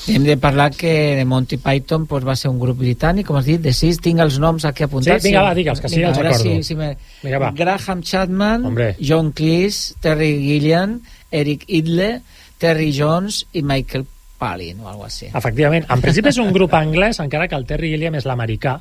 [0.09, 3.49] Hem de parlar que de Monty Python pues, va ser un grup britànic, com has
[3.49, 5.23] dit, de sis, tinc els noms aquí apuntats.
[5.23, 6.55] Sí, vinga, va, digue'ls, que sí, els a veure recordo.
[6.57, 6.95] Si, si me...
[7.23, 7.51] Vinga, va.
[7.57, 8.95] Graham Chapman, Hombre.
[8.99, 10.99] John Cleese, Terry Gilliam,
[11.31, 12.15] Eric Idle,
[12.61, 14.09] Terry Jones i Michael
[14.41, 15.29] Palin, o alguna així.
[15.31, 15.87] Efectivament.
[15.93, 18.79] En principi és un grup anglès, encara que el Terry Gilliam és l'americà.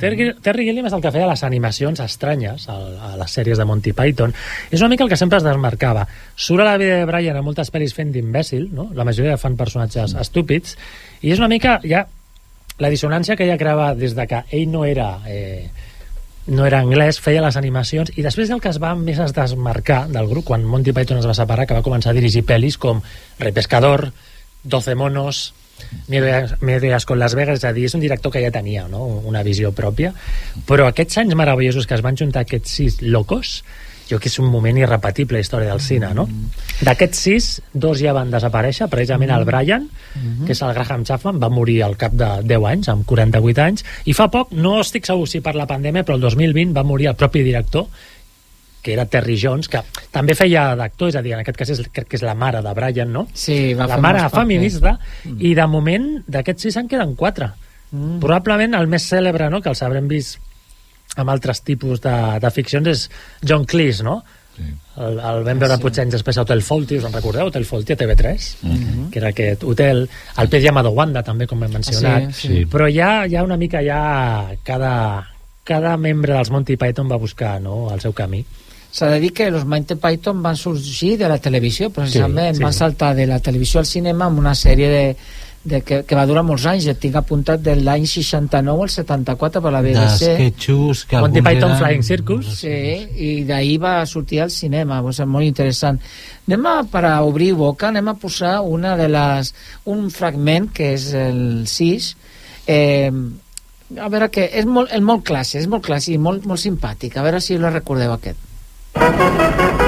[0.00, 2.78] Terry, Terry Gilliam és el que feia les animacions estranyes a,
[3.12, 4.32] a les sèries de Monty Python.
[4.70, 6.06] És una mica el que sempre es desmarcava.
[6.34, 8.88] Surt a la vida de Brian a moltes pel·lis fent d'imbècil, no?
[8.96, 10.78] la majoria fan personatges estúpids,
[11.20, 12.06] i és una mica ja
[12.82, 15.14] la dissonància que ella creava des de que ell no era...
[15.28, 15.70] Eh,
[16.42, 20.08] no era anglès, feia les animacions i després el que es va més es desmarcar
[20.10, 22.98] del grup quan Monty Python es va separar que va començar a dirigir pel·lis com
[23.38, 24.08] Rey Pescador
[24.64, 25.52] 12 monos
[26.08, 29.04] a con Las Vegas, és a dir, és un director que ja tenia no?
[29.26, 30.12] una visió pròpia,
[30.68, 33.62] però aquests anys meravellosos que es van juntar aquests sis locos,
[34.08, 36.26] jo que és un moment irrepetible la història del cine, no?
[36.84, 39.88] D'aquests sis, dos ja van desaparèixer, precisament el Brian,
[40.46, 43.86] que és el Graham Chapman, va morir al cap de 10 anys, amb 48 anys,
[44.04, 47.08] i fa poc, no estic segur si per la pandèmia, però el 2020 va morir
[47.12, 47.88] el propi director,
[48.82, 51.80] que era Terry Jones, que també feia d'actor, és a dir, en aquest cas és,
[51.92, 53.28] crec que és la mare de Brian, no?
[53.32, 54.98] Sí, va la mare feminista,
[55.38, 57.52] i de moment, d'aquests sis en queden quatre.
[57.92, 58.18] Mm.
[58.20, 60.38] Probablement el més cèlebre, no?, que els haurem vist
[61.16, 63.08] amb altres tipus de, de ficcions és
[63.46, 64.22] John Cleese, no?
[64.56, 64.64] Sí.
[65.00, 65.78] El, el vam veure Sí.
[65.78, 65.82] sí.
[65.82, 67.46] potser anys després a Hotel Fawlty, us en recordeu?
[67.48, 69.10] Hotel Fawlty a TV3, Mhm.
[69.10, 72.64] que era aquest hotel, el pez llamado Wanda també, com hem mencionat, Ah, sí, sí.
[72.66, 75.28] però ja, ja una mica ja cada,
[75.64, 78.44] cada membre dels Monty Python va buscar no, el seu camí.
[78.92, 82.52] S'ha de dir que els Monty Python van sorgir de la televisió, precisament.
[82.54, 82.64] Sí, sí.
[82.66, 85.16] Van saltar de la televisió al cinema amb una sèrie de,
[85.64, 86.84] de que, que va durar molts anys.
[86.90, 90.28] Ja tinc apuntat de l'any 69 al 74 per la BBC.
[90.34, 92.50] D'esquetxos que Monty Python eren- Flying Circus.
[92.60, 92.74] Sí,
[93.16, 95.96] i d'ahir va sortir al cinema, va ser molt interessant.
[96.50, 99.54] Anem a, per a obrir boca, anem a posar una de les,
[99.88, 102.12] un fragment que és el 6,
[102.66, 103.10] eh,
[103.96, 107.16] a veure que és molt, és molt classe, és molt classe i molt, molt simpàtic.
[107.16, 108.36] A veure si el recordeu aquest.
[108.94, 109.81] Thank you.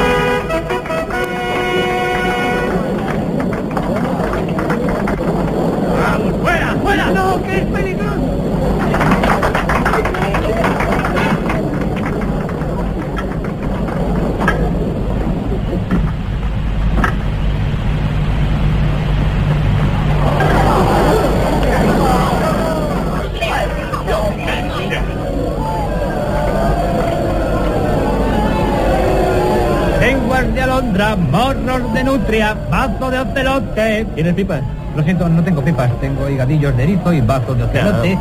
[33.10, 34.06] De ocelote.
[34.14, 34.62] ¿Tienes pipas?
[34.96, 35.90] Lo siento, no tengo pipas.
[36.00, 38.18] Tengo higadillos de erizo y bazos de ocelote.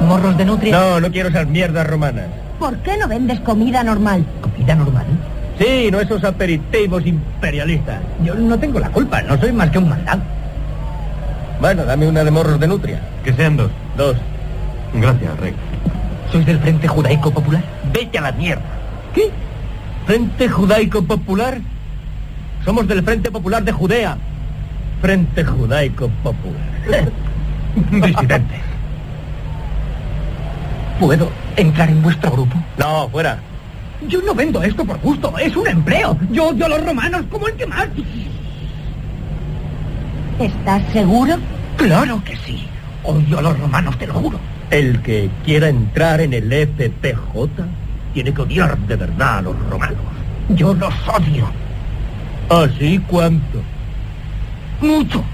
[0.00, 0.78] ¿Morros de nutria?
[0.78, 2.26] No, no quiero esas mierdas romanas.
[2.58, 4.24] ¿Por qué no vendes comida normal?
[4.40, 5.06] ¿Comida normal?
[5.58, 8.00] Sí, no esos aperitivos imperialistas.
[8.22, 10.22] Yo no tengo la culpa, no soy más que un mandado.
[11.60, 13.00] Bueno, dame una de morros de nutria.
[13.24, 13.70] Que sean dos.
[13.96, 14.16] Dos.
[14.94, 15.54] Gracias, Rey.
[16.30, 17.62] ¿Sois del Frente Judaico Popular?
[17.92, 18.62] Vete a la mierda.
[19.14, 19.30] ¿Qué?
[20.06, 21.58] ¿Frente Judaico Popular?
[22.66, 24.18] Somos del Frente Popular de Judea.
[25.00, 27.12] Frente Judaico Popular.
[27.92, 28.60] Disidente.
[30.98, 32.56] ¿Puedo entrar en vuestro grupo?
[32.76, 33.38] No, fuera.
[34.08, 36.18] Yo no vendo esto por gusto, es un empleo.
[36.32, 37.86] Yo odio a los romanos como el que más.
[40.40, 41.36] ¿Estás seguro?
[41.76, 42.66] Claro que sí.
[43.04, 44.40] Odio a los romanos, te lo juro.
[44.70, 47.62] El que quiera entrar en el FPJ
[48.12, 50.02] tiene que odiar de verdad a los romanos.
[50.48, 51.48] Yo los odio.
[52.48, 53.62] ¿Así cuánto?
[54.80, 55.24] Mucho.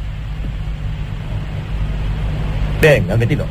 [2.80, 3.44] Venga, metido.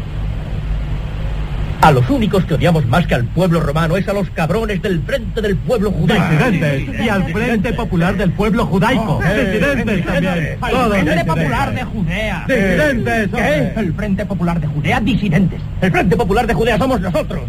[1.82, 5.02] A los únicos que odiamos más que al pueblo romano es a los cabrones del
[5.02, 6.26] Frente del Pueblo Judaico.
[6.30, 7.06] Disidentes.
[7.06, 9.19] Y al Frente Popular del Pueblo Judaico.
[9.19, 10.58] Disidentes también.
[10.62, 11.26] Al Todos Frente.
[11.26, 12.45] Popular de Judea.
[12.47, 13.36] Disidentes, ¿Qué?
[13.36, 13.74] hombre.
[13.78, 15.62] El Frente Popular de Judea, disidentes.
[15.82, 17.41] El Frente Popular de Judea somos nosotros.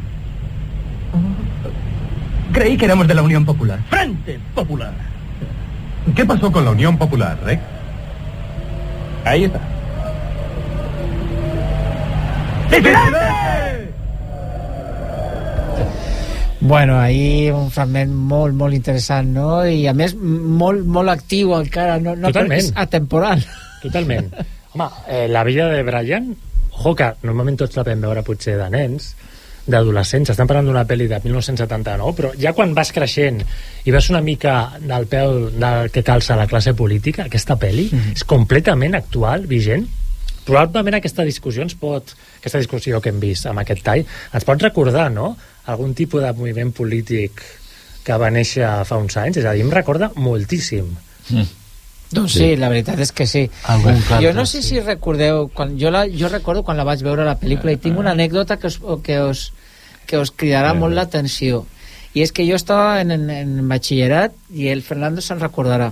[2.53, 3.81] Creí que éramos de la Unión Popular.
[3.91, 5.12] Frente Popular.
[6.15, 7.63] ¿Qué pasó con la Unión Popular, Rex?
[9.25, 9.61] Ahí está.
[16.61, 19.65] Bueno, ahí un fragment molt, molt interessant, no?
[19.67, 22.61] I a més, molt, molt actiu encara, no, no Totalment.
[22.61, 23.43] és atemporal.
[23.83, 24.31] Totalment.
[24.73, 26.31] Home, eh, la vida de Brian,
[26.71, 29.11] ojo que normalment tots la vam veure potser de nens,
[29.67, 33.43] d'adolescents, estan parlant d'una pel·li de 1979, però ja quan vas creixent
[33.85, 38.13] i vas una mica del peu del que calça la classe política, aquesta pel·li Mhm.
[38.17, 39.87] és completament actual, vigent,
[40.45, 44.61] probablement aquesta discussió ens pot, aquesta discussió que hem vist amb aquest tall, ens pot
[44.63, 45.37] recordar, no?,
[45.67, 47.41] algun tipus de moviment polític
[48.03, 50.97] que va néixer fa uns anys, és a dir, em recorda moltíssim.
[51.31, 51.47] Mm.
[52.13, 53.47] Doncs sí, la veritat és que sí.
[53.73, 57.01] Algun jo altre, no sé si recordeu, quan, jo, la, jo recordo quan la vaig
[57.05, 59.47] veure la pel·lícula i tinc una anècdota que us, que us,
[60.07, 61.65] que us cridarà molt l'atenció.
[62.13, 65.89] I és que jo estava en, en, en batxillerat i el Fernando se'n recordarà.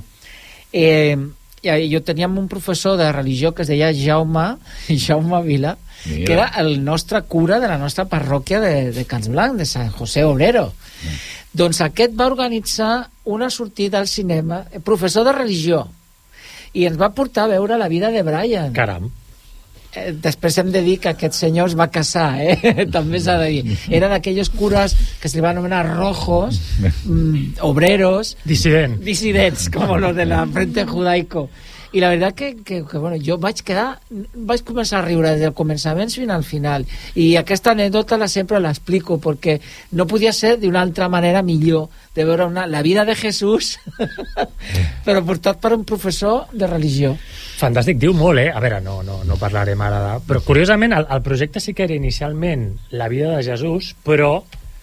[0.73, 1.17] Eh,
[1.63, 4.59] jo teníem un professor de religió que es deia Jaume,
[5.07, 6.27] Jaume Vila, Mira.
[6.27, 9.91] que era el nostre cura de la nostra parròquia de, de Cans Blanc, de Sant
[9.93, 10.73] José Obrero.
[11.53, 15.89] Doncs aquest va organitzar una sortida al cinema, eh, professor de religió,
[16.75, 18.73] i ens va portar a veure la vida de Brian.
[18.77, 19.11] Caram.
[19.91, 22.87] Eh, després hem de dir que aquest senyor es va casar, eh?
[22.97, 23.79] també s'ha de dir.
[23.91, 28.37] Era d'aquells cures que se li van anomenar rojos, mm, obreros...
[28.47, 29.01] Dissident.
[29.03, 31.49] Dissidents, com los de la Frente Judaico.
[31.93, 33.99] I la veritat que, que, que bueno, jo vaig quedar...
[34.35, 36.87] Vaig començar a riure des del començament fins al final.
[37.19, 39.59] I aquesta anècdota la sempre l'explico, perquè
[39.99, 43.77] no podia ser d'una altra manera millor de veure una, la vida de Jesús,
[45.07, 47.17] però portat per un professor de religió.
[47.61, 48.49] Fantàstic, diu molt, eh?
[48.55, 50.15] A veure, no, no, no parlarem ara de...
[50.31, 54.41] Però, curiosament, el, el projecte sí que era inicialment la vida de Jesús, però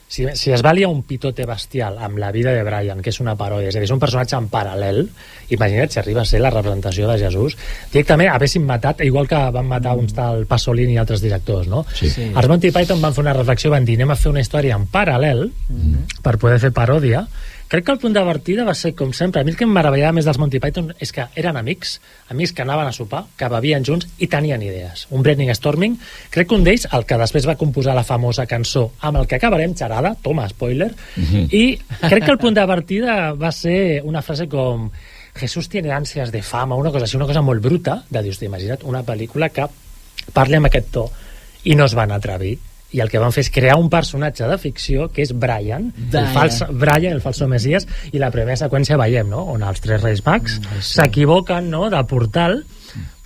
[0.07, 3.35] si, si es valia un pitote bestial amb la vida de Brian, que és una
[3.39, 5.01] paròdia, és a dir, és un personatge en paral·lel,
[5.51, 7.57] imagina't si arriba a ser la representació de Jesús,
[7.91, 11.83] directament haguessin matat, igual que van matar uns tal Pasolini i altres directors, no?
[11.93, 12.09] Sí.
[12.13, 12.29] Sí.
[12.31, 14.87] Els Monty Python van fer una reflexió, van dir, anem a fer una història en
[14.91, 15.49] paral·lel
[16.23, 17.27] per poder fer paròdia.
[17.67, 19.71] Crec que el punt de partida va ser, com sempre, a mi el que em
[19.75, 21.97] meravellava més dels Monty Python és que eren amics,
[22.31, 25.03] amics que anaven a sopar, que bevien junts i tenien idees.
[25.11, 25.97] Un brainstorming,
[26.31, 29.35] crec que un d'ells, el que després va composar la famosa cançó amb el que
[29.35, 30.93] acabarem xerada, toma, spoiler,
[31.51, 31.65] i
[32.05, 34.87] crec que el punt de partida va ser una frase com
[35.35, 38.47] Jesús tiene ansias de fama, una cosa així, una cosa molt bruta, de dir, hòstia,
[38.47, 39.67] imagina't una pel·lícula que
[40.33, 41.05] parli amb aquest to
[41.67, 42.55] i no es van atrevir
[42.95, 46.11] i el que van fer és crear un personatge de ficció que és Brian, el
[46.11, 46.31] Brian.
[46.35, 50.23] fals Brian, el falso Messias, i la primera seqüència veiem, no?, on els tres reis
[50.25, 50.59] mags
[50.93, 52.61] s'equivoquen, no?, de portal,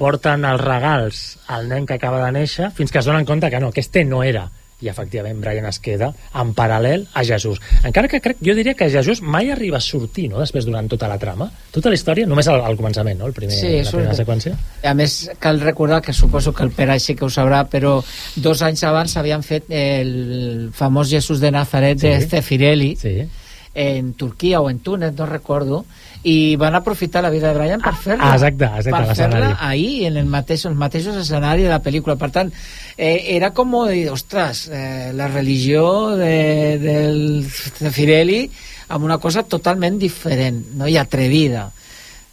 [0.02, 3.62] porten els regals al nen que acaba de néixer, fins que es donen compte que
[3.62, 4.50] no, que este no era
[4.82, 7.60] i efectivament Brian es queda en paral·lel a Jesús.
[7.86, 11.08] Encara que crec, jo diria que Jesús mai arriba a sortir, no?, després durant tota
[11.08, 11.52] la trama.
[11.72, 14.56] Tota la història, només al, al començament, no?, el primer, Sí, la primera un- seqüència.
[14.84, 18.00] A més, cal recordar que suposo que el Pere sí que ho sabrà, però
[18.36, 22.28] dos anys abans havien fet el famós Jesús de Nazaret de Sí.
[22.30, 23.28] Cefirelli sí.
[23.76, 25.86] en Turquia o en Túnez, no recordo,
[26.24, 28.30] i van aprofitar la vida de Brian per fer-la.
[28.30, 32.18] Ah, exacte, exacte, per fer-la ahir, en el mateix, els mateixos escenaris de la pel·lícula.
[32.22, 32.52] Per tant,
[32.98, 38.44] eh, era com ostres, eh, la religió de, del Cefirelli
[38.92, 40.88] amb una cosa totalment diferent no?
[40.88, 41.70] i atrevida.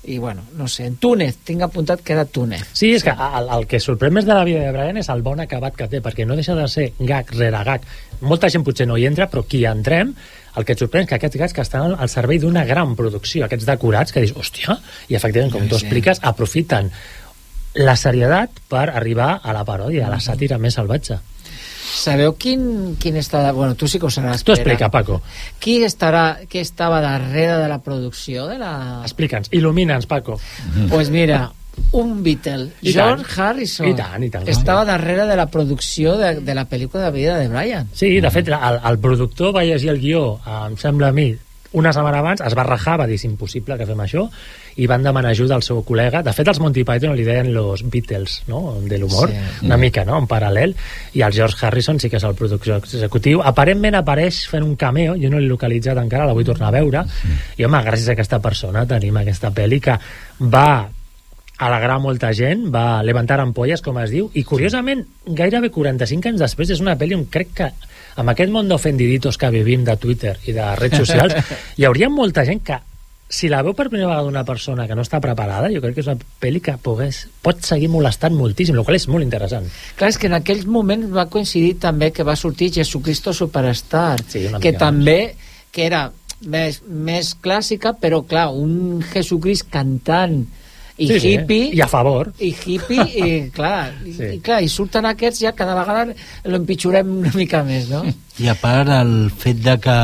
[0.09, 2.63] I bueno, no sé, en Túnez, tinc apuntat que era Túnez.
[2.73, 5.25] Sí, és que el, el que sorprèn més de la vida de Brian és el
[5.27, 7.85] bon acabat que té, perquè no deixa de ser gag rere gag.
[8.25, 10.15] Molta gent potser no hi entra, però qui entrem,
[10.57, 13.45] el que et sorprèn és que aquests gags que estan al, servei d'una gran producció,
[13.45, 14.79] aquests decorats, que dius, hòstia,
[15.09, 15.85] i efectivament, com tu Sí.
[15.87, 16.91] expliques, aprofiten
[17.75, 21.19] la serietat per arribar a la paròdia, a la sàtira més salvatge.
[21.99, 23.51] Sabeu quin, quin està...
[23.53, 24.43] Bueno, tu sí que ho sabràs.
[24.45, 25.23] Tu explica, Paco.
[25.59, 28.73] Qui, estarà, qui estava darrere de la producció de la...
[29.05, 30.39] Explica'ns, il·lumina'ns, Paco.
[30.91, 31.51] pues mira,
[31.93, 33.49] un Beatle, I George tant.
[33.49, 34.49] Harrison, I tant, i tant.
[34.49, 37.89] estava darrere de la producció de, de la pel·lícula de vida de Brian.
[37.95, 41.35] Sí, de fet, el, el productor va llegir el guió, em sembla a mi,
[41.71, 44.23] una setmana abans, es va rajar, va dir, és impossible que fem això,
[44.81, 46.23] i van demanar ajuda al seu col·lega.
[46.25, 49.67] De fet, els Monty Python li deien los Beatles, no?, de l'humor, Sí.
[49.67, 50.73] una mica, no?, en paral·lel,
[51.13, 53.43] i el George Harrison sí que és el productor executiu.
[53.45, 57.05] Aparentment apareix fent un cameo, jo no l'he localitzat encara, la vull tornar a veure,
[57.59, 59.99] i home, gràcies a aquesta persona tenim aquesta pel·li que
[60.41, 60.89] va
[61.59, 66.71] alegrar molta gent, va levantar ampolles, com es diu, i curiosament, gairebé 45 anys després,
[66.71, 67.71] és una pel·li on crec que
[68.19, 71.35] amb aquest món d'ofendiditos que vivim de Twitter i de redes socials,
[71.77, 72.79] hi hauria molta gent que
[73.29, 76.01] si la veu per primera vegada una persona que no està preparada, jo crec que
[76.01, 79.67] és una pel·li que pogués, pot seguir molestant moltíssim, el qual és molt interessant.
[79.99, 84.47] Clar, és que en aquells moments va coincidir també que va sortir Jesucristo Superstar, Sí,
[84.63, 85.35] que també
[85.75, 86.07] que era
[86.41, 90.47] més, més clàssica, però clar, un Jesucrist cantant
[90.99, 92.33] i Sí, sí, hippie i a favor.
[92.41, 94.33] i hippie i clar, Sí.
[94.35, 96.13] i, clar i surten aquests ja cada vegada
[96.45, 98.03] l'empitjorem una mica més no?
[98.43, 99.97] I a part el fet de que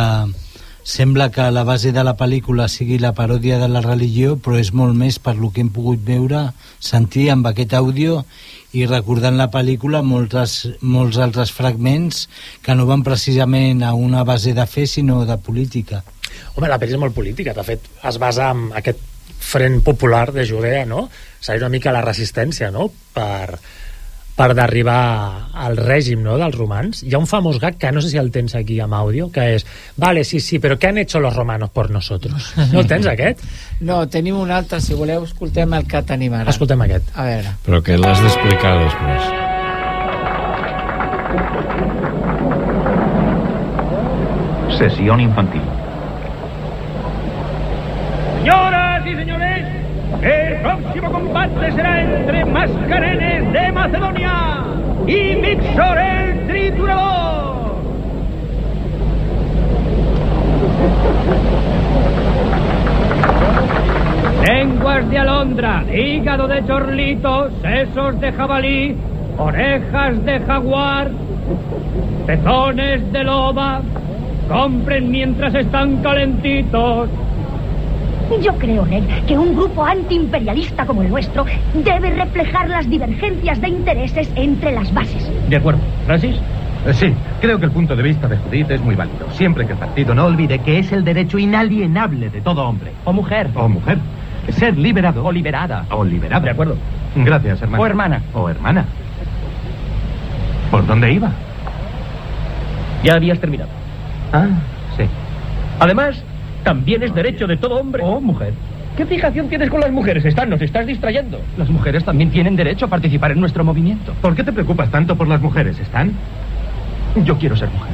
[0.84, 4.72] sembla que la base de la pel·lícula sigui la paròdia de la religió, però és
[4.76, 8.24] molt més per lo que hem pogut veure, sentir amb aquest àudio
[8.76, 12.26] i recordant la pel·lícula moltes, molts altres fragments
[12.62, 16.02] que no van precisament a una base de fe sinó de política.
[16.54, 19.00] Home, la pel·li és molt política, de fet, es basa en aquest
[19.38, 21.08] front popular de Judea, no?
[21.40, 23.58] Seria una mica la resistència, no?, per
[24.34, 27.02] per d'arribar al règim no, dels romans.
[27.06, 29.44] Hi ha un famós gag que no sé si el tens aquí amb àudio, que
[29.54, 29.66] és,
[30.00, 32.52] vale, sí, sí, però què han hecho los romanos por nosotros?
[32.74, 33.44] No el tens, aquest?
[33.86, 36.50] No, tenim un altre, si voleu, escoltem el que tenim ara.
[36.50, 37.14] Escoltem aquest.
[37.14, 37.54] A veure.
[37.66, 39.30] Però que l'has d'explicar després.
[44.74, 45.62] Sesión infantil.
[49.04, 49.66] Señores,
[50.22, 54.64] el próximo combate será entre Mascarenes de Macedonia
[55.06, 57.76] y Mixor el Triturador.
[64.48, 68.96] Lenguas de alondra, hígado de chorlito, sesos de jabalí,
[69.36, 71.10] orejas de jaguar,
[72.26, 73.82] pezones de loba,
[74.48, 77.10] compren mientras están calentitos.
[78.42, 81.44] Yo creo, Ned, que un grupo antiimperialista como el nuestro
[81.74, 85.30] debe reflejar las divergencias de intereses entre las bases.
[85.48, 85.80] De acuerdo.
[86.06, 86.36] ¿Francis?
[86.86, 89.26] Eh, Sí, creo que el punto de vista de Judith es muy válido.
[89.32, 92.92] Siempre que el partido no olvide que es el derecho inalienable de todo hombre.
[93.04, 93.48] O mujer.
[93.54, 93.98] O mujer.
[94.50, 95.24] Ser liberado.
[95.24, 95.86] O liberada.
[95.90, 96.44] O liberada.
[96.44, 96.76] De acuerdo.
[97.16, 97.82] Gracias, hermano.
[97.82, 98.20] O hermana.
[98.34, 98.84] O hermana.
[100.70, 101.30] ¿Por dónde iba?
[103.02, 103.70] Ya habías terminado.
[104.32, 104.48] Ah,
[104.96, 105.04] sí.
[105.80, 106.22] Además,
[106.64, 108.02] también es derecho de todo hombre.
[108.04, 108.54] O mujer.
[108.96, 110.24] ¿Qué fijación tienes con las mujeres?
[110.24, 111.40] Stan, nos estás distrayendo.
[111.56, 114.14] Las mujeres también tienen derecho a participar en nuestro movimiento.
[114.20, 116.12] ¿Por qué te preocupas tanto por las mujeres, Stan?
[117.24, 117.92] Yo quiero ser mujer.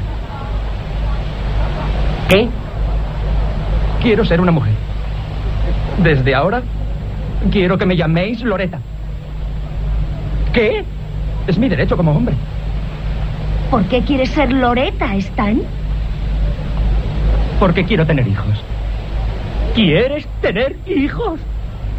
[2.29, 2.47] ¿Qué?
[4.01, 4.73] Quiero ser una mujer.
[6.03, 6.61] Desde ahora,
[7.51, 8.79] quiero que me llaméis Loreta.
[10.53, 10.83] ¿Qué?
[11.47, 12.35] Es mi derecho como hombre.
[13.71, 15.61] ¿Por qué quieres ser Loreta, Stan?
[17.61, 18.59] Porque quiero tener hijos.
[19.75, 21.39] ¿Quieres tener hijos?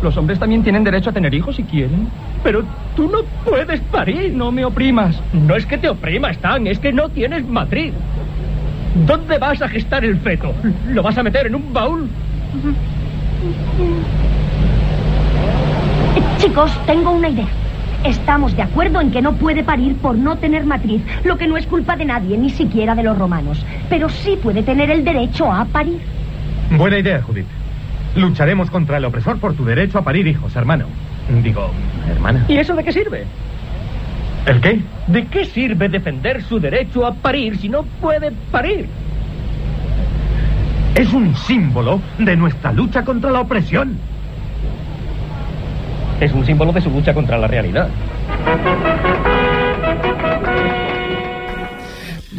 [0.03, 2.09] Los hombres también tienen derecho a tener hijos si quieren.
[2.43, 2.65] Pero
[2.97, 4.33] tú no puedes parir.
[4.35, 5.23] No me oprimas.
[5.33, 7.95] No es que te oprima, Stan, es que no tienes matriz.
[9.07, 10.53] ¿Dónde vas a gestar el feto?
[10.89, 12.09] ¿Lo vas a meter en un baúl?
[16.39, 17.62] Chicos, tengo una idea.
[18.05, 21.57] Estamos de acuerdo en que no puede parir por no tener matriz, lo que no
[21.57, 23.65] es culpa de nadie, ni siquiera de los romanos.
[23.89, 26.01] Pero sí puede tener el derecho a parir.
[26.71, 27.47] Buena idea, Judith.
[28.17, 30.87] Lucharemos contra el opresor por tu derecho a parir hijos, hermano.
[31.43, 31.71] Digo,
[32.11, 32.45] hermana.
[32.49, 33.25] ¿Y eso de qué sirve?
[34.47, 34.81] ¿El qué?
[35.07, 38.89] ¿De qué sirve defender su derecho a parir si no puede parir?
[40.97, 43.97] Es un símbolo de nuestra lucha contra la opresión.
[46.23, 47.89] Es un símbolo de su lucha contra la realidad.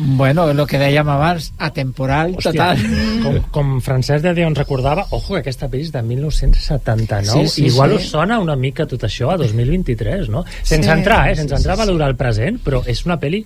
[0.05, 3.21] Bueno, el que dèiem abans, atemporal, Hòstia, total.
[3.23, 7.47] com, com Francesc de Déu ens recordava, ojo, que aquesta pel·li és de 1979.
[7.47, 7.95] Sí, sí, Igual sí.
[7.97, 10.43] us sona una mica tot això a 2023, no?
[10.61, 11.35] Sense Sí, entrar, eh?
[11.35, 11.85] sí, Sense sí, entrar a sí.
[11.87, 13.43] valorar el present, però és una pel·li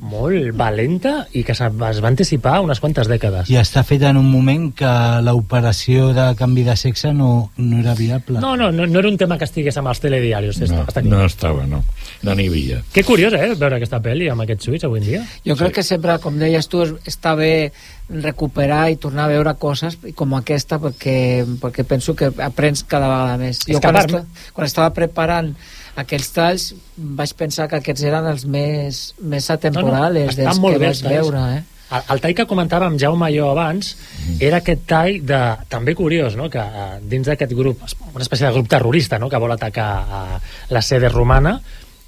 [0.00, 3.48] molt valenta i que se- es va anticipar unes quantes dècades.
[3.50, 4.92] I està feta en un moment que
[5.22, 8.40] l'operació de canvi de sexe no, no era viable.
[8.40, 10.60] No, no, no, no era un tema que estigués amb els telediaris.
[10.70, 11.82] No, està no estava, no.
[12.22, 12.82] No n'hi havia.
[12.92, 15.22] Que curiós, eh, veure aquesta pel·li amb aquests suïts avui en dia.
[15.46, 17.72] Jo crec que sempre, com deies tu, es- està bé
[18.08, 23.36] recuperar i tornar a veure coses com aquesta perquè, perquè penso que aprens cada vegada
[23.40, 23.58] més.
[23.66, 25.50] És Jo quan, esta, quan estava preparant
[25.98, 30.86] aquests talls vaig pensar que aquests eren els més, més atemporals estan dels molt que
[30.86, 31.42] vaig veure.
[31.58, 31.64] Eh?
[31.88, 33.94] El, el tall que comentava amb Jaume i jo abans
[34.44, 35.40] era aquest tall de,
[35.72, 36.48] també curiós, no?
[36.52, 37.82] que eh, dins d'aquest grup,
[38.14, 39.28] una espècie de grup terrorista no?
[39.28, 40.24] que vol atacar a
[40.70, 41.58] la sede romana,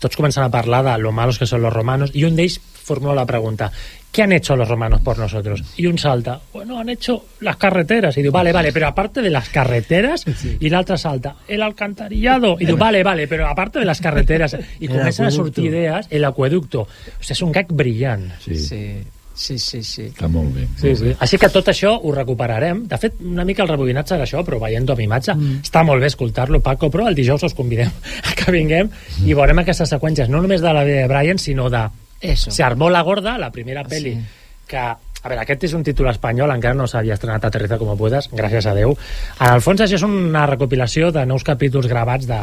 [0.01, 3.14] tots comencen a parlar de lo malos que son los romanos, i un d'ells formula
[3.14, 3.70] la pregunta,
[4.11, 5.62] ¿qué han hecho los romanos por nosotros?
[5.76, 8.16] Y un salta, bueno, han hecho las carreteras.
[8.16, 10.24] Y digo, vale, vale, pero aparte de las carreteras,
[10.59, 12.57] y l'altre salta, el alcantarillado.
[12.59, 14.57] Y digo, vale, vale, pero aparte de las carreteras.
[14.81, 16.83] El comencen a sortir idees, el acueducto.
[16.83, 18.28] O sigui, és un gag brillant.
[18.43, 18.57] Sí.
[18.57, 19.05] Sí,
[19.35, 19.81] sí, sí.
[19.85, 20.07] sí.
[20.11, 20.66] Està molt bé.
[20.81, 21.14] Sí, sí.
[21.22, 22.85] Així que tot això ho recuperarem.
[22.91, 25.62] De fet, una mica el rebobinat serà això, però veient-ho amb imatge, mm.
[25.68, 27.89] està molt bé escoltar-lo, Paco, però el dijous us convidem
[28.28, 28.91] a que vinguem
[29.24, 31.87] i veurem aquestes seqüències, no només de la vida de Brian, sinó de
[32.20, 32.50] Eso.
[32.50, 34.20] Se armó la gorda, la primera pel·li, Sí.
[34.66, 37.96] que a veure, aquest és un títol espanyol, encara no s'havia estrenat a Terriza como
[37.96, 38.96] puedas, gràcies a Déu.
[39.40, 42.38] En el fons, això és una recopilació de nous capítols gravats de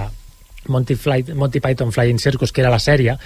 [0.68, 3.18] Monty, Fly, Monty Python Flying Circus, que era la sèrie,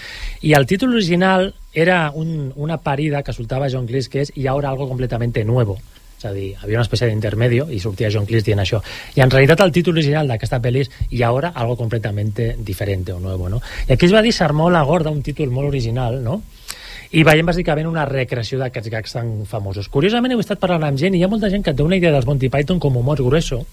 [0.42, 4.48] i el títol original era un, una parida que soltava John Cleese, que és «Y
[4.48, 5.80] ahora algo completamente nuevo».
[6.22, 8.78] És a dir, havia una espècie d'intermedio i sortia John Cleese dient això.
[9.18, 13.20] I en realitat el títol original d'aquesta pel·li és «Y ahora algo completamente diferente o
[13.20, 13.58] nuevo», no?
[13.88, 16.44] I aquí es va dir «S'armó la gorda», un títol molt original, no?
[17.12, 19.90] i veiem bàsicament una recreació d'aquests gags tan famosos.
[19.90, 22.14] Curiosament, he estat parlant amb gent i hi ha molta gent que té una idea
[22.14, 23.66] dels Monty Python com humor grueso,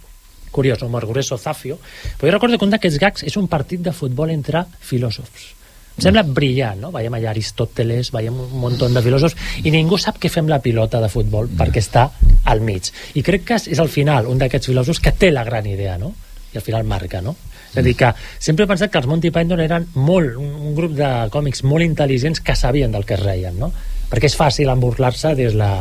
[0.51, 1.77] curiós, humor grueso, zafio,
[2.17, 5.53] però jo recordo que un d'aquests gags és un partit de futbol entre filòsofs.
[5.99, 6.93] Em sembla brillant, no?
[6.95, 9.35] Veiem allà Aristòteles, veiem un munt de filòsofs,
[9.67, 12.05] i ningú sap què fem la pilota de futbol, perquè està
[12.47, 12.93] al mig.
[13.19, 16.13] I crec que és al final un d'aquests filòsofs que té la gran idea, no?
[16.55, 17.35] I al final marca, no?
[17.73, 20.79] És a dir, que sempre he pensat que els Monty Python eren molt, un, un
[20.79, 23.73] grup de còmics molt intel·ligents que sabien del que es reien, no?
[24.09, 25.73] Perquè és fàcil emburlar-se des, la,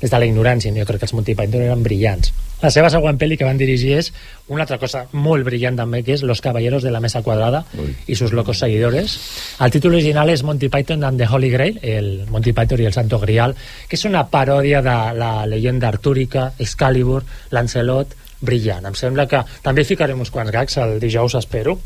[0.00, 0.80] des de la ignorància, no?
[0.80, 2.32] jo crec que els Monty Python eren brillants.
[2.62, 4.10] La seva següent pel·li que van dirigir és
[4.48, 7.94] una altra cosa molt brillant també, que és Los caballeros de la mesa quadrada Ui.
[8.06, 9.18] y sus locos seguidores.
[9.60, 12.94] El títol original és Monty Python and the Holy Grail, el Monty Python i el
[12.94, 13.54] Santo Grial,
[13.88, 18.88] que és una paròdia de la leyenda artúrica, Excalibur, Lancelot, brillant.
[18.88, 21.78] Em sembla que també ficarem uns quants gags el dijous, espero.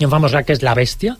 [0.00, 1.16] Ha un famós gag que és La bèstia,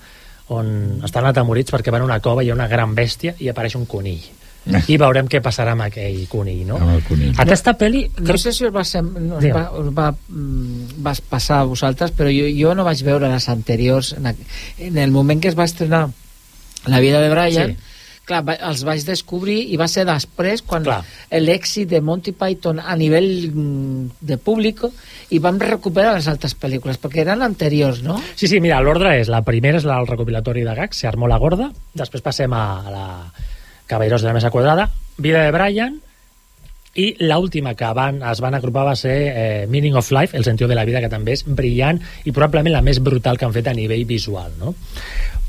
[0.54, 3.48] on estan atemorits perquè van a una cova i hi ha una gran bèstia i
[3.52, 4.24] apareix un conill.
[4.92, 6.78] I veurem què passarà amb aquell conill, no?
[6.80, 7.34] Amb el conill.
[7.42, 8.04] Aquesta pel·li...
[8.24, 11.64] No sé si us va, ser, no, us va, us va, mm, va passar a
[11.68, 14.14] vosaltres, però jo, jo no vaig veure les anteriors.
[14.18, 14.30] En,
[14.78, 16.06] en el moment que es va estrenar
[16.86, 17.90] La vida de Brian, Sí.
[18.28, 20.84] clar, va, els vaig descobrir i va ser després quan
[21.30, 24.80] l'èxit de Monty Python a nivell mm, de públic
[25.32, 28.16] i vam recuperar les altres pel·lícules, perquè eren anteriors, no?
[28.36, 31.28] Sí, sí, mira, l'ordre és, la primera és la- el recopilatori de gags, se armó
[31.28, 33.06] la gorda, després passem a, a la
[33.94, 36.00] Caballeros de la Mesa Quadrada, Vida de Brian,
[36.94, 40.70] i l'última que van, es van agrupar va ser eh, Meaning of Life, el sentit
[40.70, 43.70] de la vida, que també és brillant i probablement la més brutal que han fet
[43.70, 44.74] a nivell visual, no?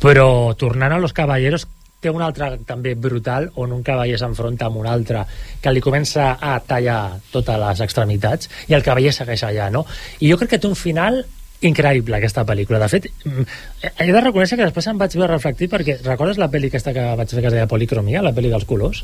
[0.01, 0.27] Però
[0.57, 1.67] tornant a Los Caballeros,
[2.01, 5.23] té un altre també brutal on un cavaller s'enfronta amb un altre
[5.61, 9.85] que li comença a tallar totes les extremitats i el cavaller segueix allà, no?
[10.19, 11.23] I jo crec que té un final
[11.67, 12.79] increïble aquesta pel·lícula.
[12.83, 13.45] De fet mm,
[14.03, 17.05] he de reconèixer que després em vaig veure reflectit perquè recordes la pel·li aquesta que
[17.19, 19.03] vaig fer que es deia Policromia, la pel·li dels colors?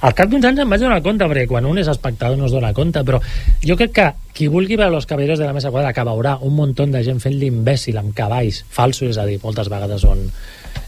[0.00, 2.54] Al cap d'uns anys em vaig donar compte perquè quan un és espectador no es
[2.54, 3.20] dona compte però
[3.64, 6.56] jo crec que qui vulgui veure los caballeros de la mesa quadrada que veurà un
[6.56, 10.24] munt de gent fent l'imbècil amb cavalls falsos, és a dir, moltes vegades són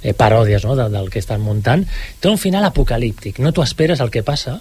[0.03, 1.87] eh, paròdies no, del, del que estan muntant
[2.21, 3.39] té un final apocalíptic.
[3.39, 4.59] No t'ho esperes el que passa.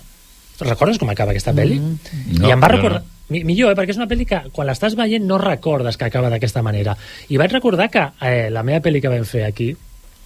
[0.62, 1.82] Recordes com acaba aquesta pel·li?
[1.82, 3.02] No, I em va no, recordar...
[3.02, 3.15] no.
[3.30, 3.76] Mi- Millor, eh?
[3.80, 6.96] perquè és una pel·li que quan l'estàs veient no recordes que acaba d'aquesta manera.
[7.30, 9.72] I vaig recordar que eh, la meva pel·li que vam fer aquí,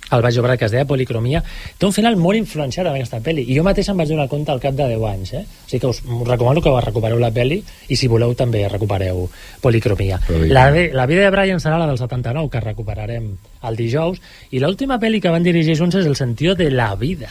[0.10, 1.44] al Baix Obrat, que es deia Policromia,
[1.78, 3.44] té un final molt influenciat en aquesta pel·li.
[3.46, 5.34] I jo mateix em vaig donar compte al cap de 10 anys.
[5.38, 5.44] Eh?
[5.46, 7.60] O sigui que us, recomano que recupereu la pel·li
[7.94, 9.28] i si voleu també recupereu
[9.62, 10.18] Policromia.
[10.50, 10.66] La,
[10.98, 13.30] la vida de Brian serà la del 79, que recuperarem
[13.70, 14.18] el dijous.
[14.50, 17.30] I l'última pel·li que van dirigir junts és El sentido de la vida.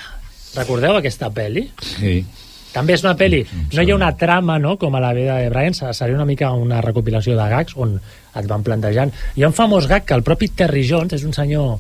[0.55, 1.67] Recordeu aquesta pel·li?
[1.83, 2.21] Sí.
[2.73, 3.43] També és una pel·li,
[3.75, 6.27] no hi ha una trama no, com a la vida de Brian, se- seria una
[6.29, 7.97] mica una recopilació de gags on
[8.37, 9.13] et van plantejant.
[9.37, 11.79] Hi ha un famós gag que el propi Terry Jones és un senyor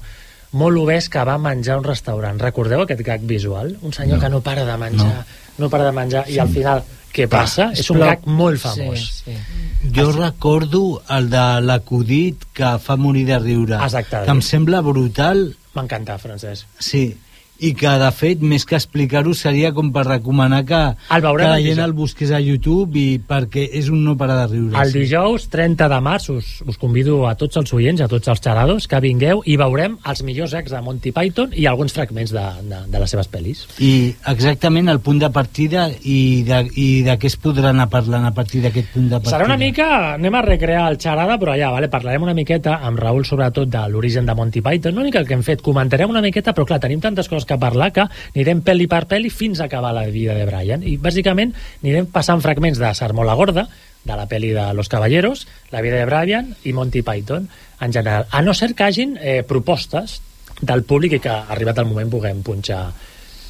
[0.53, 2.41] molt obès que va menjar a un restaurant.
[2.41, 3.77] Recordeu aquest gag visual?
[3.83, 4.23] Un senyor No.
[4.23, 5.27] que no para de menjar,
[5.59, 6.83] no, no para de menjar, i al final
[7.13, 7.71] què passa?
[7.77, 9.23] és un gag molt famós.
[9.27, 9.93] Sí, sí.
[9.95, 13.77] Jo recordo el de l'acudit que fa morir de riure.
[13.77, 14.25] Exacte.
[14.25, 16.67] Que em sembla brutal, M'encanta, Francesc.
[16.79, 17.17] sí.
[17.59, 20.83] I que, de fet, més que explicar-ho, seria com per recomanar que,
[21.15, 24.47] El que la gent el busqués a YouTube i perquè és un no parar de
[24.53, 24.77] riure.
[24.79, 28.43] El dijous 30 de març us, us convido a tots els oients, a tots els
[28.45, 32.47] xerados, que vingueu i veurem els millors ex de Monty Python i alguns fragments de,
[32.71, 33.65] de, de les seves pel·lis.
[33.83, 38.29] I exactament el punt de partida i de, i de què es podrà anar parlant
[38.29, 39.35] a partir d'aquest punt de partida.
[39.35, 39.89] Serà una mica...
[40.19, 41.91] Anem a recrear el xerada, però allà, vale?
[41.91, 45.37] parlarem una miqueta amb Raül, sobretot, de l'origen de Monty Python, no únic el que
[45.37, 48.89] hem fet, comentarem una miqueta, però clar, tenim tantes coses que parlar que anirem pel·li
[48.91, 50.85] per pel·li fins a acabar la vida de Brian.
[50.85, 53.69] I bàsicament anirem passant fragments de Sermó la Gorda,
[54.09, 57.49] de la pel·li de Los Caballeros, La vida de Brian i Monty Python
[57.81, 58.27] en general.
[58.31, 60.21] A no ser que hagin eh, propostes
[60.61, 62.89] del públic i que arribat el moment puguem punxar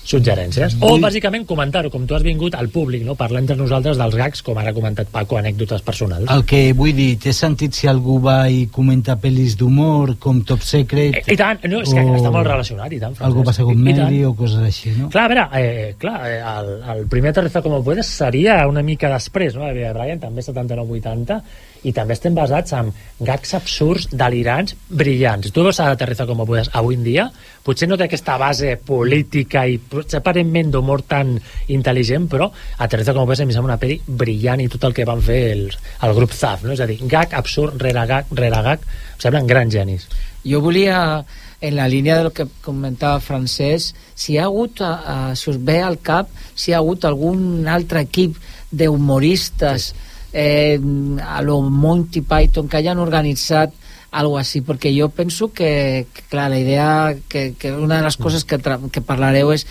[0.09, 0.77] suggerències.
[0.81, 3.15] O, bàsicament, comentar-ho, com tu has vingut al públic, no?
[3.19, 6.31] parlar entre nosaltres dels gags, com ara ha comentat Paco, anècdotes personals.
[6.33, 10.65] El que vull dir, té sentit si algú va i comenta pel·lis d'humor, com Top
[10.65, 11.21] Secret...
[11.29, 13.27] I tant, no, és que està molt relacionat, i tant, Francesc.
[13.29, 14.05] Algo passa con I- i tant.
[14.09, 15.11] Mary o coses així, no?
[15.13, 19.11] Clar, a veure, eh, clar, eh, el, el primer Aterriza como puedes seria una mica
[19.13, 19.67] després, no?
[19.69, 21.43] De Brian, també 79-80,
[21.87, 25.53] i també estem basats en gags absurds, delirants, brillants.
[25.53, 27.29] Tu veus a Aterriza como puedes avui en dia,
[27.65, 31.35] potser no té aquesta base política i potser aparentment d'humor tan
[31.75, 34.97] intel·ligent, però Aterriza como puedes a mi em sembla una pel·li brillant i tot el
[34.97, 35.69] que van fer el,
[36.03, 36.75] el grup ZAF, no?
[36.75, 40.09] És a dir, gag absurd, rere gag, rere gag, em semblen grans genis.
[40.49, 41.25] Jo volia,
[41.61, 45.59] en la línia del que comentava Francesc, si hi ha hagut, a, a, si us
[45.59, 48.39] ve al cap, si hi ha hagut algun altre equip
[48.71, 49.93] d'humoristes
[50.33, 50.79] eh,
[51.25, 53.73] a lo Monty Python que hayan organitzat
[54.11, 58.17] algo así, perquè jo penso que, que clar, la idea, que, que una de les
[58.17, 58.57] coses que,
[58.91, 59.67] que parlareu és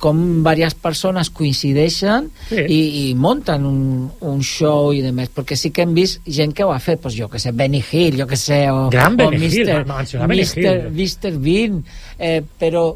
[0.00, 2.62] com diverses persones coincideixen Sí.
[2.72, 2.78] i,
[3.10, 6.70] i munten un, un show i demés, perquè sí que hem vist gent que ho
[6.72, 9.50] ha fet, pues jo que sé, Benny Hill, jo que sé, o, Gran o Benny
[9.50, 10.24] Hill, Mr.
[10.24, 10.46] Benny.
[10.46, 10.88] Hill.
[10.94, 11.36] Mr.
[11.42, 11.82] Bean,
[12.18, 12.94] eh, però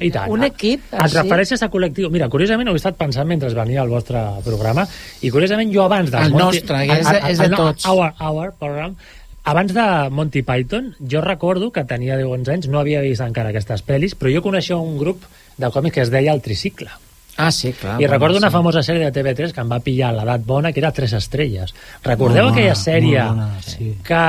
[0.00, 0.30] I tant.
[0.30, 2.10] un equip Et refereixes a col·lectiu.
[2.10, 4.86] Mira, curiosament ho he estat pensant mentre venia al vostre programa
[5.22, 7.86] i curiosament jo abans dels El nostre, que és de- és de tots.
[7.90, 8.96] Our, our program,
[9.44, 13.20] abans de Monty Python, jo recordo que tenia 10 o 11 anys, no havia vist
[13.20, 15.22] encara aquestes pel·lis, però jo coneixia un grup
[15.58, 16.90] de còmics que es deia El Tricicle.
[17.36, 17.94] Ah, sí, clar.
[18.00, 18.52] I bueno, recordo una sí.
[18.52, 21.74] famosa sèrie de TV3 que em va pillar a l'edat bona, que era Tres Estrelles.
[22.04, 23.96] Recordeu bona, aquella sèrie bona, sí.
[24.06, 24.20] que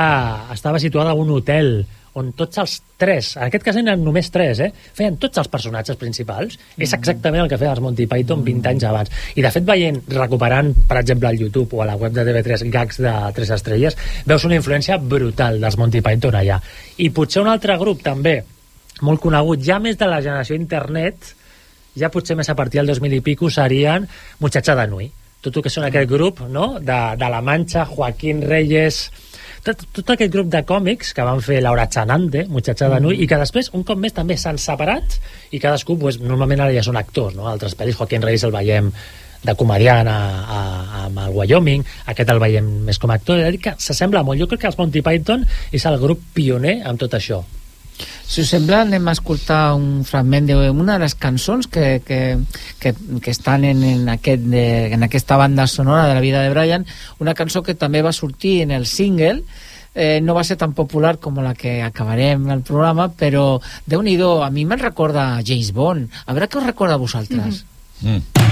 [0.52, 1.86] estava situada en un hotel
[2.16, 5.98] on tots els tres, en aquest cas eren només tres, eh, feien tots els personatges
[6.00, 6.56] principals.
[6.78, 9.12] És exactament el que feien els Monty Python 20 anys abans.
[9.36, 12.70] I de fet, veient, recuperant, per exemple, al YouTube o a la web de TV3
[12.72, 16.60] gags de Tres Estrelles, veus una influència brutal dels Monty Python allà.
[16.96, 18.38] I potser un altre grup també,
[19.02, 21.34] molt conegut, ja més de la generació internet,
[21.96, 24.08] ja potser més a partir del 2000 i pico serien
[24.40, 25.12] Muchacha de Nui
[25.46, 26.66] tot el que són aquest grup no?
[26.82, 29.04] de, de La Mancha, Joaquín Reyes
[29.66, 33.28] tot, tot aquest grup de còmics que van fer Laura Chanante, Muchacha de Nui i
[33.28, 35.18] que després un cop més també s'han separat
[35.50, 37.48] i cadascú pues, normalment ara ja són actors no?
[37.50, 38.92] altres pel·lis, Joaquín Reyes el veiem
[39.46, 43.38] de comediant a, a, a, amb el Wyoming aquest el veiem més com a actor.
[43.38, 45.46] He de dir que s'assembla molt, jo crec que els Monty Python
[45.76, 47.44] és el grup pioner amb tot això
[48.26, 52.20] Si us sembla, anem a escoltar un fragment d'una de les cançons que, que,
[52.82, 52.92] que,
[53.22, 56.86] que estan en, en, aquest, en aquesta banda sonora de la vida de Brian,
[57.22, 59.44] una cançó que també va sortir en el single,
[59.94, 64.18] eh, no va ser tan popular com la que acabarem el programa, però déu nhi
[64.20, 66.10] a mi me'n recorda James Bond.
[66.26, 67.64] A veure què us recorda a vosaltres.
[68.02, 68.20] Mm.
[68.20, 68.45] Brian,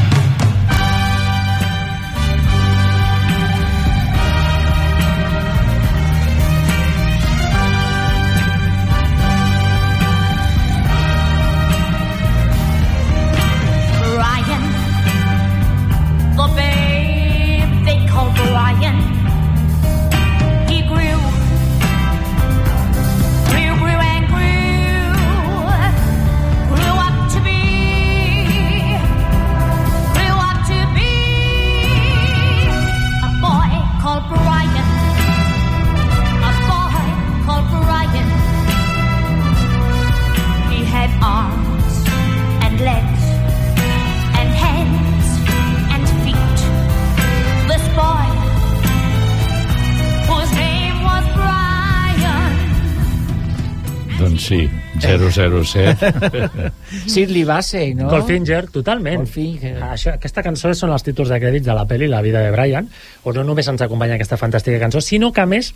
[55.35, 56.71] 007.
[57.15, 58.09] Sidley Bassey, no?
[58.13, 59.25] Goldfinger, totalment.
[59.25, 59.77] Goldfinger.
[59.93, 62.89] Això, aquesta cançó són els títols de crèdits de la pel·li La vida de Brian,
[63.25, 65.75] on no només ens acompanya aquesta fantàstica cançó, sinó que a més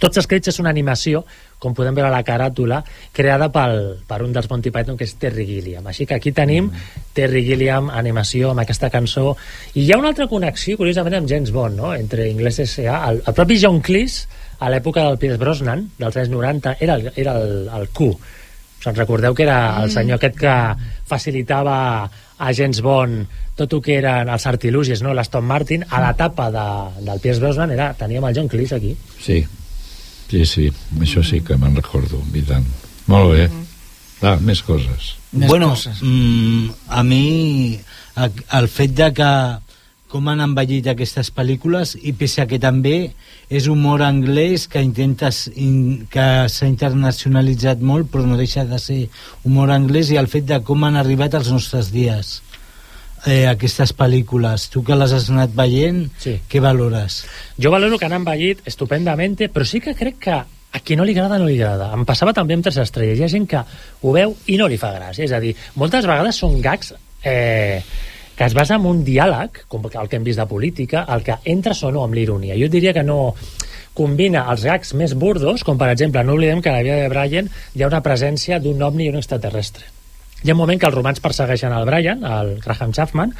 [0.00, 1.22] tots els crèdits és una animació,
[1.60, 2.80] com podem veure a la caràtula,
[3.16, 5.86] creada pel, per un dels Monty Python, que és Terry Gilliam.
[5.90, 6.70] Així que aquí tenim
[7.16, 9.34] Terry Gilliam, animació, amb aquesta cançó.
[9.74, 11.92] I hi ha una altra connexió, curiosament, amb James Bond, no?
[11.94, 13.02] entre Inglés S.A.
[13.10, 14.28] El, el propi John Cleese,
[14.60, 18.12] a l'època del Pierce Brosnan, dels anys 90, era el, era el, el Q.
[18.80, 20.56] Us en recordeu que era el senyor aquest que
[21.08, 21.76] facilitava
[22.40, 23.26] a James Bond
[23.60, 25.12] tot el que eren els artilugis, no?
[25.12, 26.66] l'Aston Martin, a l'etapa de,
[27.04, 28.94] del Pierce Brosnan era, teníem el John Cleese aquí.
[29.20, 29.42] Sí,
[30.30, 30.70] sí, sí,
[31.00, 32.64] això sí que me'n recordo, i tant.
[33.12, 33.50] Molt bé.
[34.24, 35.16] Ah, més coses.
[35.32, 37.80] bueno, mm, a mi
[38.52, 39.30] el fet de que
[40.10, 43.12] com han envellit aquestes pel·lícules i pese a que també
[43.48, 49.00] és humor anglès que intentes in, que s'ha internacionalitzat molt però no deixa de ser
[49.46, 52.40] humor anglès i el fet de com han arribat als nostres dies
[53.26, 56.38] eh, aquestes pel·lícules tu que les has anat veient Sí.
[56.50, 57.24] què valores?
[57.60, 60.38] Jo valoro que han envellit estupendament, però sí que crec que
[60.72, 61.88] a qui no li agrada, no li agrada.
[61.96, 63.18] Em passava també amb Tres Estrelles.
[63.18, 65.24] Hi ha gent que ho veu i no li fa gràcia.
[65.26, 66.92] És a dir, moltes vegades són gags
[67.26, 67.82] eh,
[68.40, 71.34] que es basa en un diàleg, com el que hem vist de política, el que
[71.52, 72.54] entres o no amb l'ironia.
[72.56, 73.34] Jo diria que no
[73.92, 77.10] combina els gags més burdos, com per exemple, no oblidem que a la vida de
[77.12, 79.84] Brian hi ha una presència d'un ovni i un extraterrestre.
[80.40, 83.36] Hi ha un moment que els romans persegueixen el Brian, el Graham Chapman,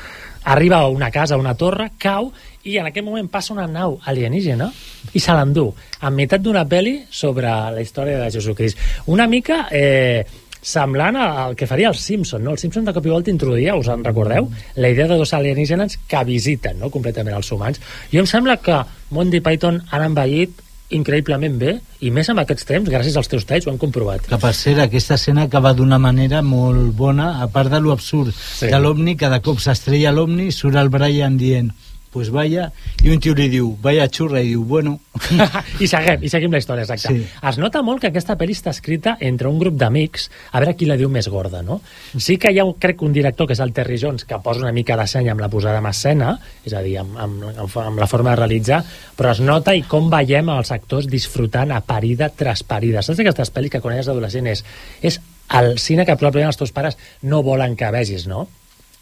[0.53, 2.29] arriba a una casa, a una torre, cau,
[2.69, 4.69] i en aquest moment passa una nau alienígena
[5.17, 8.85] i se l'endú, en meitat d'una pel·li sobre la història de Jesucrist.
[9.09, 10.27] Una mica eh,
[10.63, 12.53] semblant al que faria el Simpson, no?
[12.53, 14.51] El Simpson de cop i volta introduïa, us en recordeu?
[14.77, 16.91] La idea de dos alienígenes que visiten no?
[16.91, 17.81] completament els humans.
[18.13, 22.89] Jo em sembla que Monty Python han envellit increïblement bé i més amb aquests temps,
[22.91, 24.25] gràcies als teus talls ho han comprovat.
[24.27, 28.33] Que per cert, aquesta escena acaba d'una manera molt bona, a part de lo absurd
[28.35, 28.67] Sí.
[28.67, 31.71] de l'Omni, cada cop s'estrella l'Omni, surt el Brian dient
[32.11, 32.71] pues vaya,
[33.05, 34.97] i un tio li diu, vaya xurra, i diu, bueno...
[35.85, 37.13] I seguim, i seguim la història, exacte.
[37.15, 37.23] Sí.
[37.23, 37.47] Sí.
[37.49, 40.89] Es nota molt que aquesta pel·li està escrita entre un grup d'amics, a veure qui
[40.91, 41.81] la diu més gorda, no?
[42.19, 44.65] Sí que hi ha, un, crec, un director, que és el Terry Jones, que posa
[44.65, 46.35] una mica de seny amb la posada en escena,
[46.67, 48.83] és a dir, amb, amb, amb, amb la forma de realitzar,
[49.17, 53.07] però es nota i com veiem els actors disfrutant a parida tras parida.
[53.07, 54.65] Saps aquestes pel·lis que quan eres adolescent és,
[55.03, 55.23] és
[55.61, 58.49] el cine que probablement els teus pares no volen que vegis, no?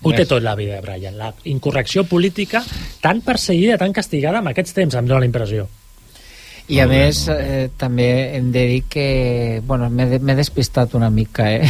[0.03, 1.16] Ho té tot la vida, Brian.
[1.18, 2.62] La incorrecció política
[3.03, 5.66] tan perseguida, tan castigada amb aquests temps, em dóna la impressió.
[6.69, 9.62] I a més, eh, també hem de dir que...
[9.66, 11.62] Bueno, m'he de- m'he despistat una mica, eh?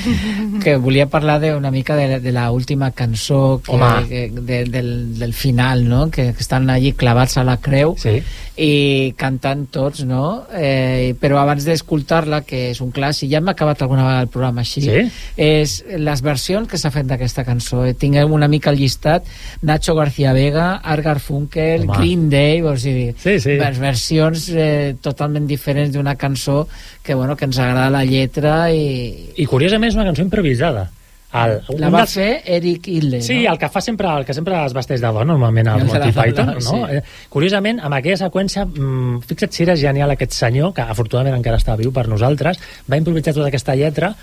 [0.64, 3.76] que volia parlar de, una mica de, de la última cançó que,
[4.08, 6.10] que, de, del, del final, no?
[6.10, 8.22] Que, que estan allí clavats a la creu sí.
[8.56, 10.46] i cantant tots, no?
[10.56, 14.64] Eh, però abans d'escoltar-la, que és un clàssic, ja hem acabat alguna vegada el programa
[14.64, 15.04] així, Sí?
[15.36, 17.84] és les versions que s'ha fet d'aquesta cançó.
[17.84, 19.28] Eh, Tinguem una mica el llistat,
[19.62, 21.98] Nacho García Vega, Art Garfunkel, Home.
[21.98, 23.56] Green Day, o sigui, Sí, sí.
[23.60, 26.66] vers- versions eh, totalment diferents d'una cançó
[27.02, 29.32] que, bueno, que ens agrada la lletra i...
[29.36, 30.88] I curiosament és una cançó improvisada.
[31.36, 33.52] El, La va fer Eric Idle, Sí, no?
[33.52, 36.52] el que fa sempre, el que sempre es vesteix de dona, normalment, el Monty Python,
[36.54, 36.60] no?
[36.64, 36.78] sí.
[36.96, 41.58] Eh, Curiosament, amb aquella seqüència, mmm, fixa't si era genial aquest senyor, que afortunadament encara
[41.60, 44.14] està viu per nosaltres, va improvisar tota aquesta lletra,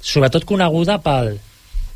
[0.00, 1.34] sobretot coneguda pel,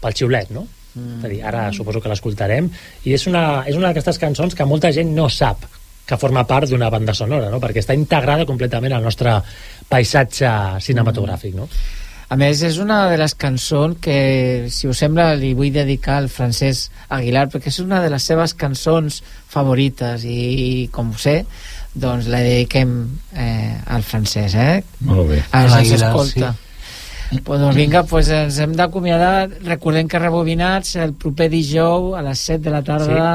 [0.03, 0.67] pel xiulet, no?
[0.99, 1.21] Mm.
[1.21, 2.69] És a dir, ara suposo que l'escoltarem,
[3.07, 5.63] i és una, és una d'aquestes cançons que molta gent no sap
[6.11, 7.63] que forma part d'una banda sonora, no?
[7.63, 9.39] perquè està integrada completament al nostre
[9.91, 10.51] paisatge
[10.83, 11.55] cinematogràfic.
[11.55, 11.71] No?
[12.31, 14.19] A més, és una de les cançons que,
[14.71, 18.55] si us sembla, li vull dedicar al Francesc Aguilar, perquè és una de les seves
[18.55, 19.19] cançons
[19.51, 21.41] favorites i, com ho sé,
[21.95, 22.93] doncs la dediquem
[23.35, 24.83] eh, al francès, eh?
[25.09, 25.41] Molt bé.
[25.51, 26.53] A veure si escolta.
[27.31, 29.51] Pues, doncs vinga, pues ens hem d'acomiadar.
[29.67, 33.27] Recordem que Rebobinats el proper dijous a les 7 de la tarda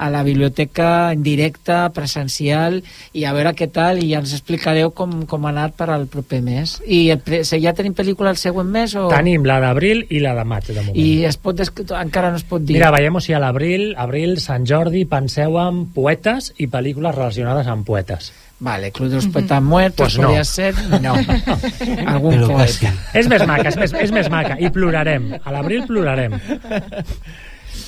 [0.00, 2.78] a la biblioteca en directe, presencial,
[3.12, 6.06] i a veure què tal, i ja ens explicareu com, com ha anat per al
[6.10, 6.78] proper mes.
[6.88, 8.96] I el ja tenim pel·lícula el següent mes?
[8.96, 9.08] O...
[9.12, 10.96] Tenim la d'abril i la de maig, de moment.
[10.96, 12.78] I es pot encara no es pot dir.
[12.78, 17.84] Mira, veiem si a l'abril, abril, Sant Jordi, penseu en poetes i pel·lícules relacionades amb
[17.86, 18.32] poetes.
[18.60, 20.28] Vale, Club de los Poetas Muertos, Pues no.
[20.28, 20.74] podria ser...
[21.00, 21.14] No.
[22.12, 22.58] Algun Però poeta.
[22.58, 22.90] quasi.
[23.16, 24.58] És més maca, és més, és més maca.
[24.60, 25.30] I plorarem.
[25.40, 26.36] A l'abril plorarem.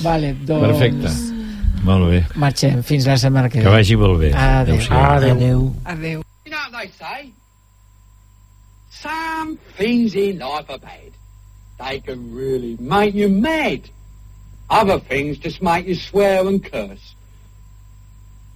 [0.00, 0.64] Vale, doncs...
[0.64, 1.41] Perfecte.
[1.82, 2.24] Molt bé.
[2.38, 3.64] Marxem, fins la setmana que ve.
[3.64, 4.32] Que vagi molt bé.
[4.32, 4.76] Adéu.
[4.76, 5.00] Adéu-siau.
[5.34, 5.74] Adéu.
[5.84, 6.22] Adéu.
[6.44, 7.32] You know what they say?
[8.90, 11.12] Some things in life are bad.
[11.78, 13.90] They can really make you mad.
[14.70, 17.14] Other things just make you swear and curse.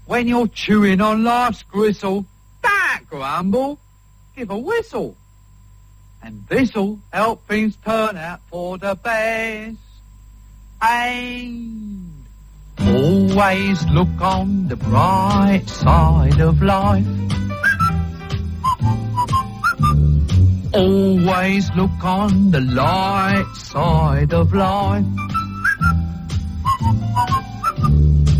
[0.06, 2.26] When you're chewing on life's gristle,
[2.62, 3.80] don't grumble,
[4.36, 5.16] give a whistle.
[6.22, 9.76] And this'll help things turn out for the best.
[10.80, 12.05] And
[12.80, 17.06] always look on the bright side of life.
[20.74, 25.04] Always look on the light side of life.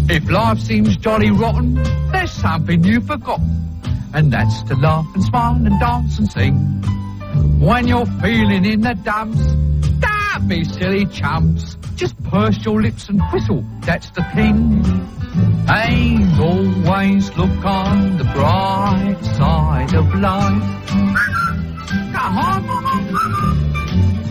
[0.09, 1.75] If life seems jolly rotten,
[2.13, 3.81] there's something you've forgotten,
[4.15, 6.57] and that's to laugh and smile and dance and sing.
[7.59, 9.41] When you're feeling in the dumps,
[10.39, 11.77] don't be silly chumps.
[11.95, 14.85] Just purse your lips and whistle, that's the thing.
[15.69, 20.63] And always look on the bright side of life.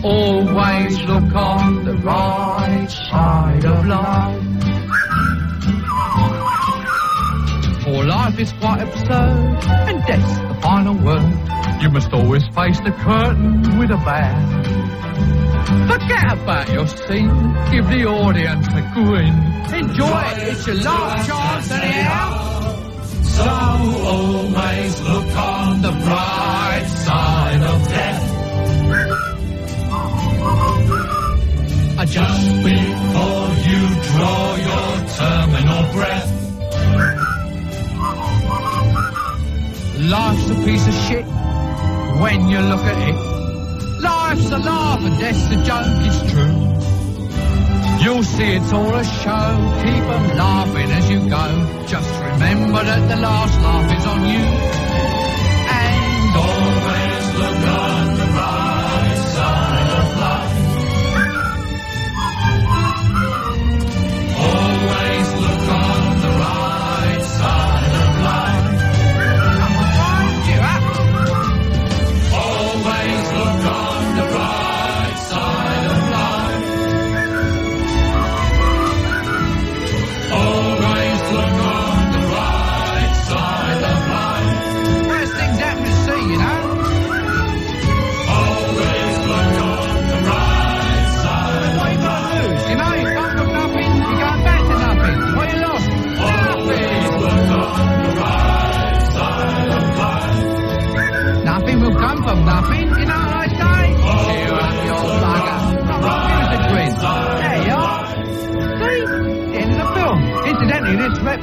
[0.04, 4.42] Always look on the right side of life.
[7.82, 11.82] For life is quite absurd, and death's the final word.
[11.82, 14.95] You must always face the curtain with a bow.
[15.66, 17.28] Forget about your scene,
[17.70, 19.34] give the audience a grin.
[19.74, 22.46] Enjoy it, it's your last chance anyhow.
[23.22, 28.22] So always look on the bright side of death.
[32.06, 36.30] Just before you draw your terminal breath.
[39.98, 41.26] Life's a piece of shit
[42.20, 43.35] when you look at it.
[44.46, 46.54] Life's a laugh and death's a joke, it's true.
[48.00, 49.48] You'll see it's all a show,
[49.82, 51.46] keep 'em laughing as you go.
[51.88, 55.15] Just remember that the last laugh is on you.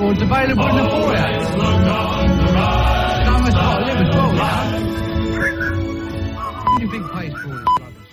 [0.04, 1.44] Records available in the foyer.
[3.26, 4.50] Someone's got to live as well, you know.
[6.66, 8.12] Who do you think pays for all this rubbish?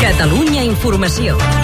[0.00, 1.63] Catalunya Informació.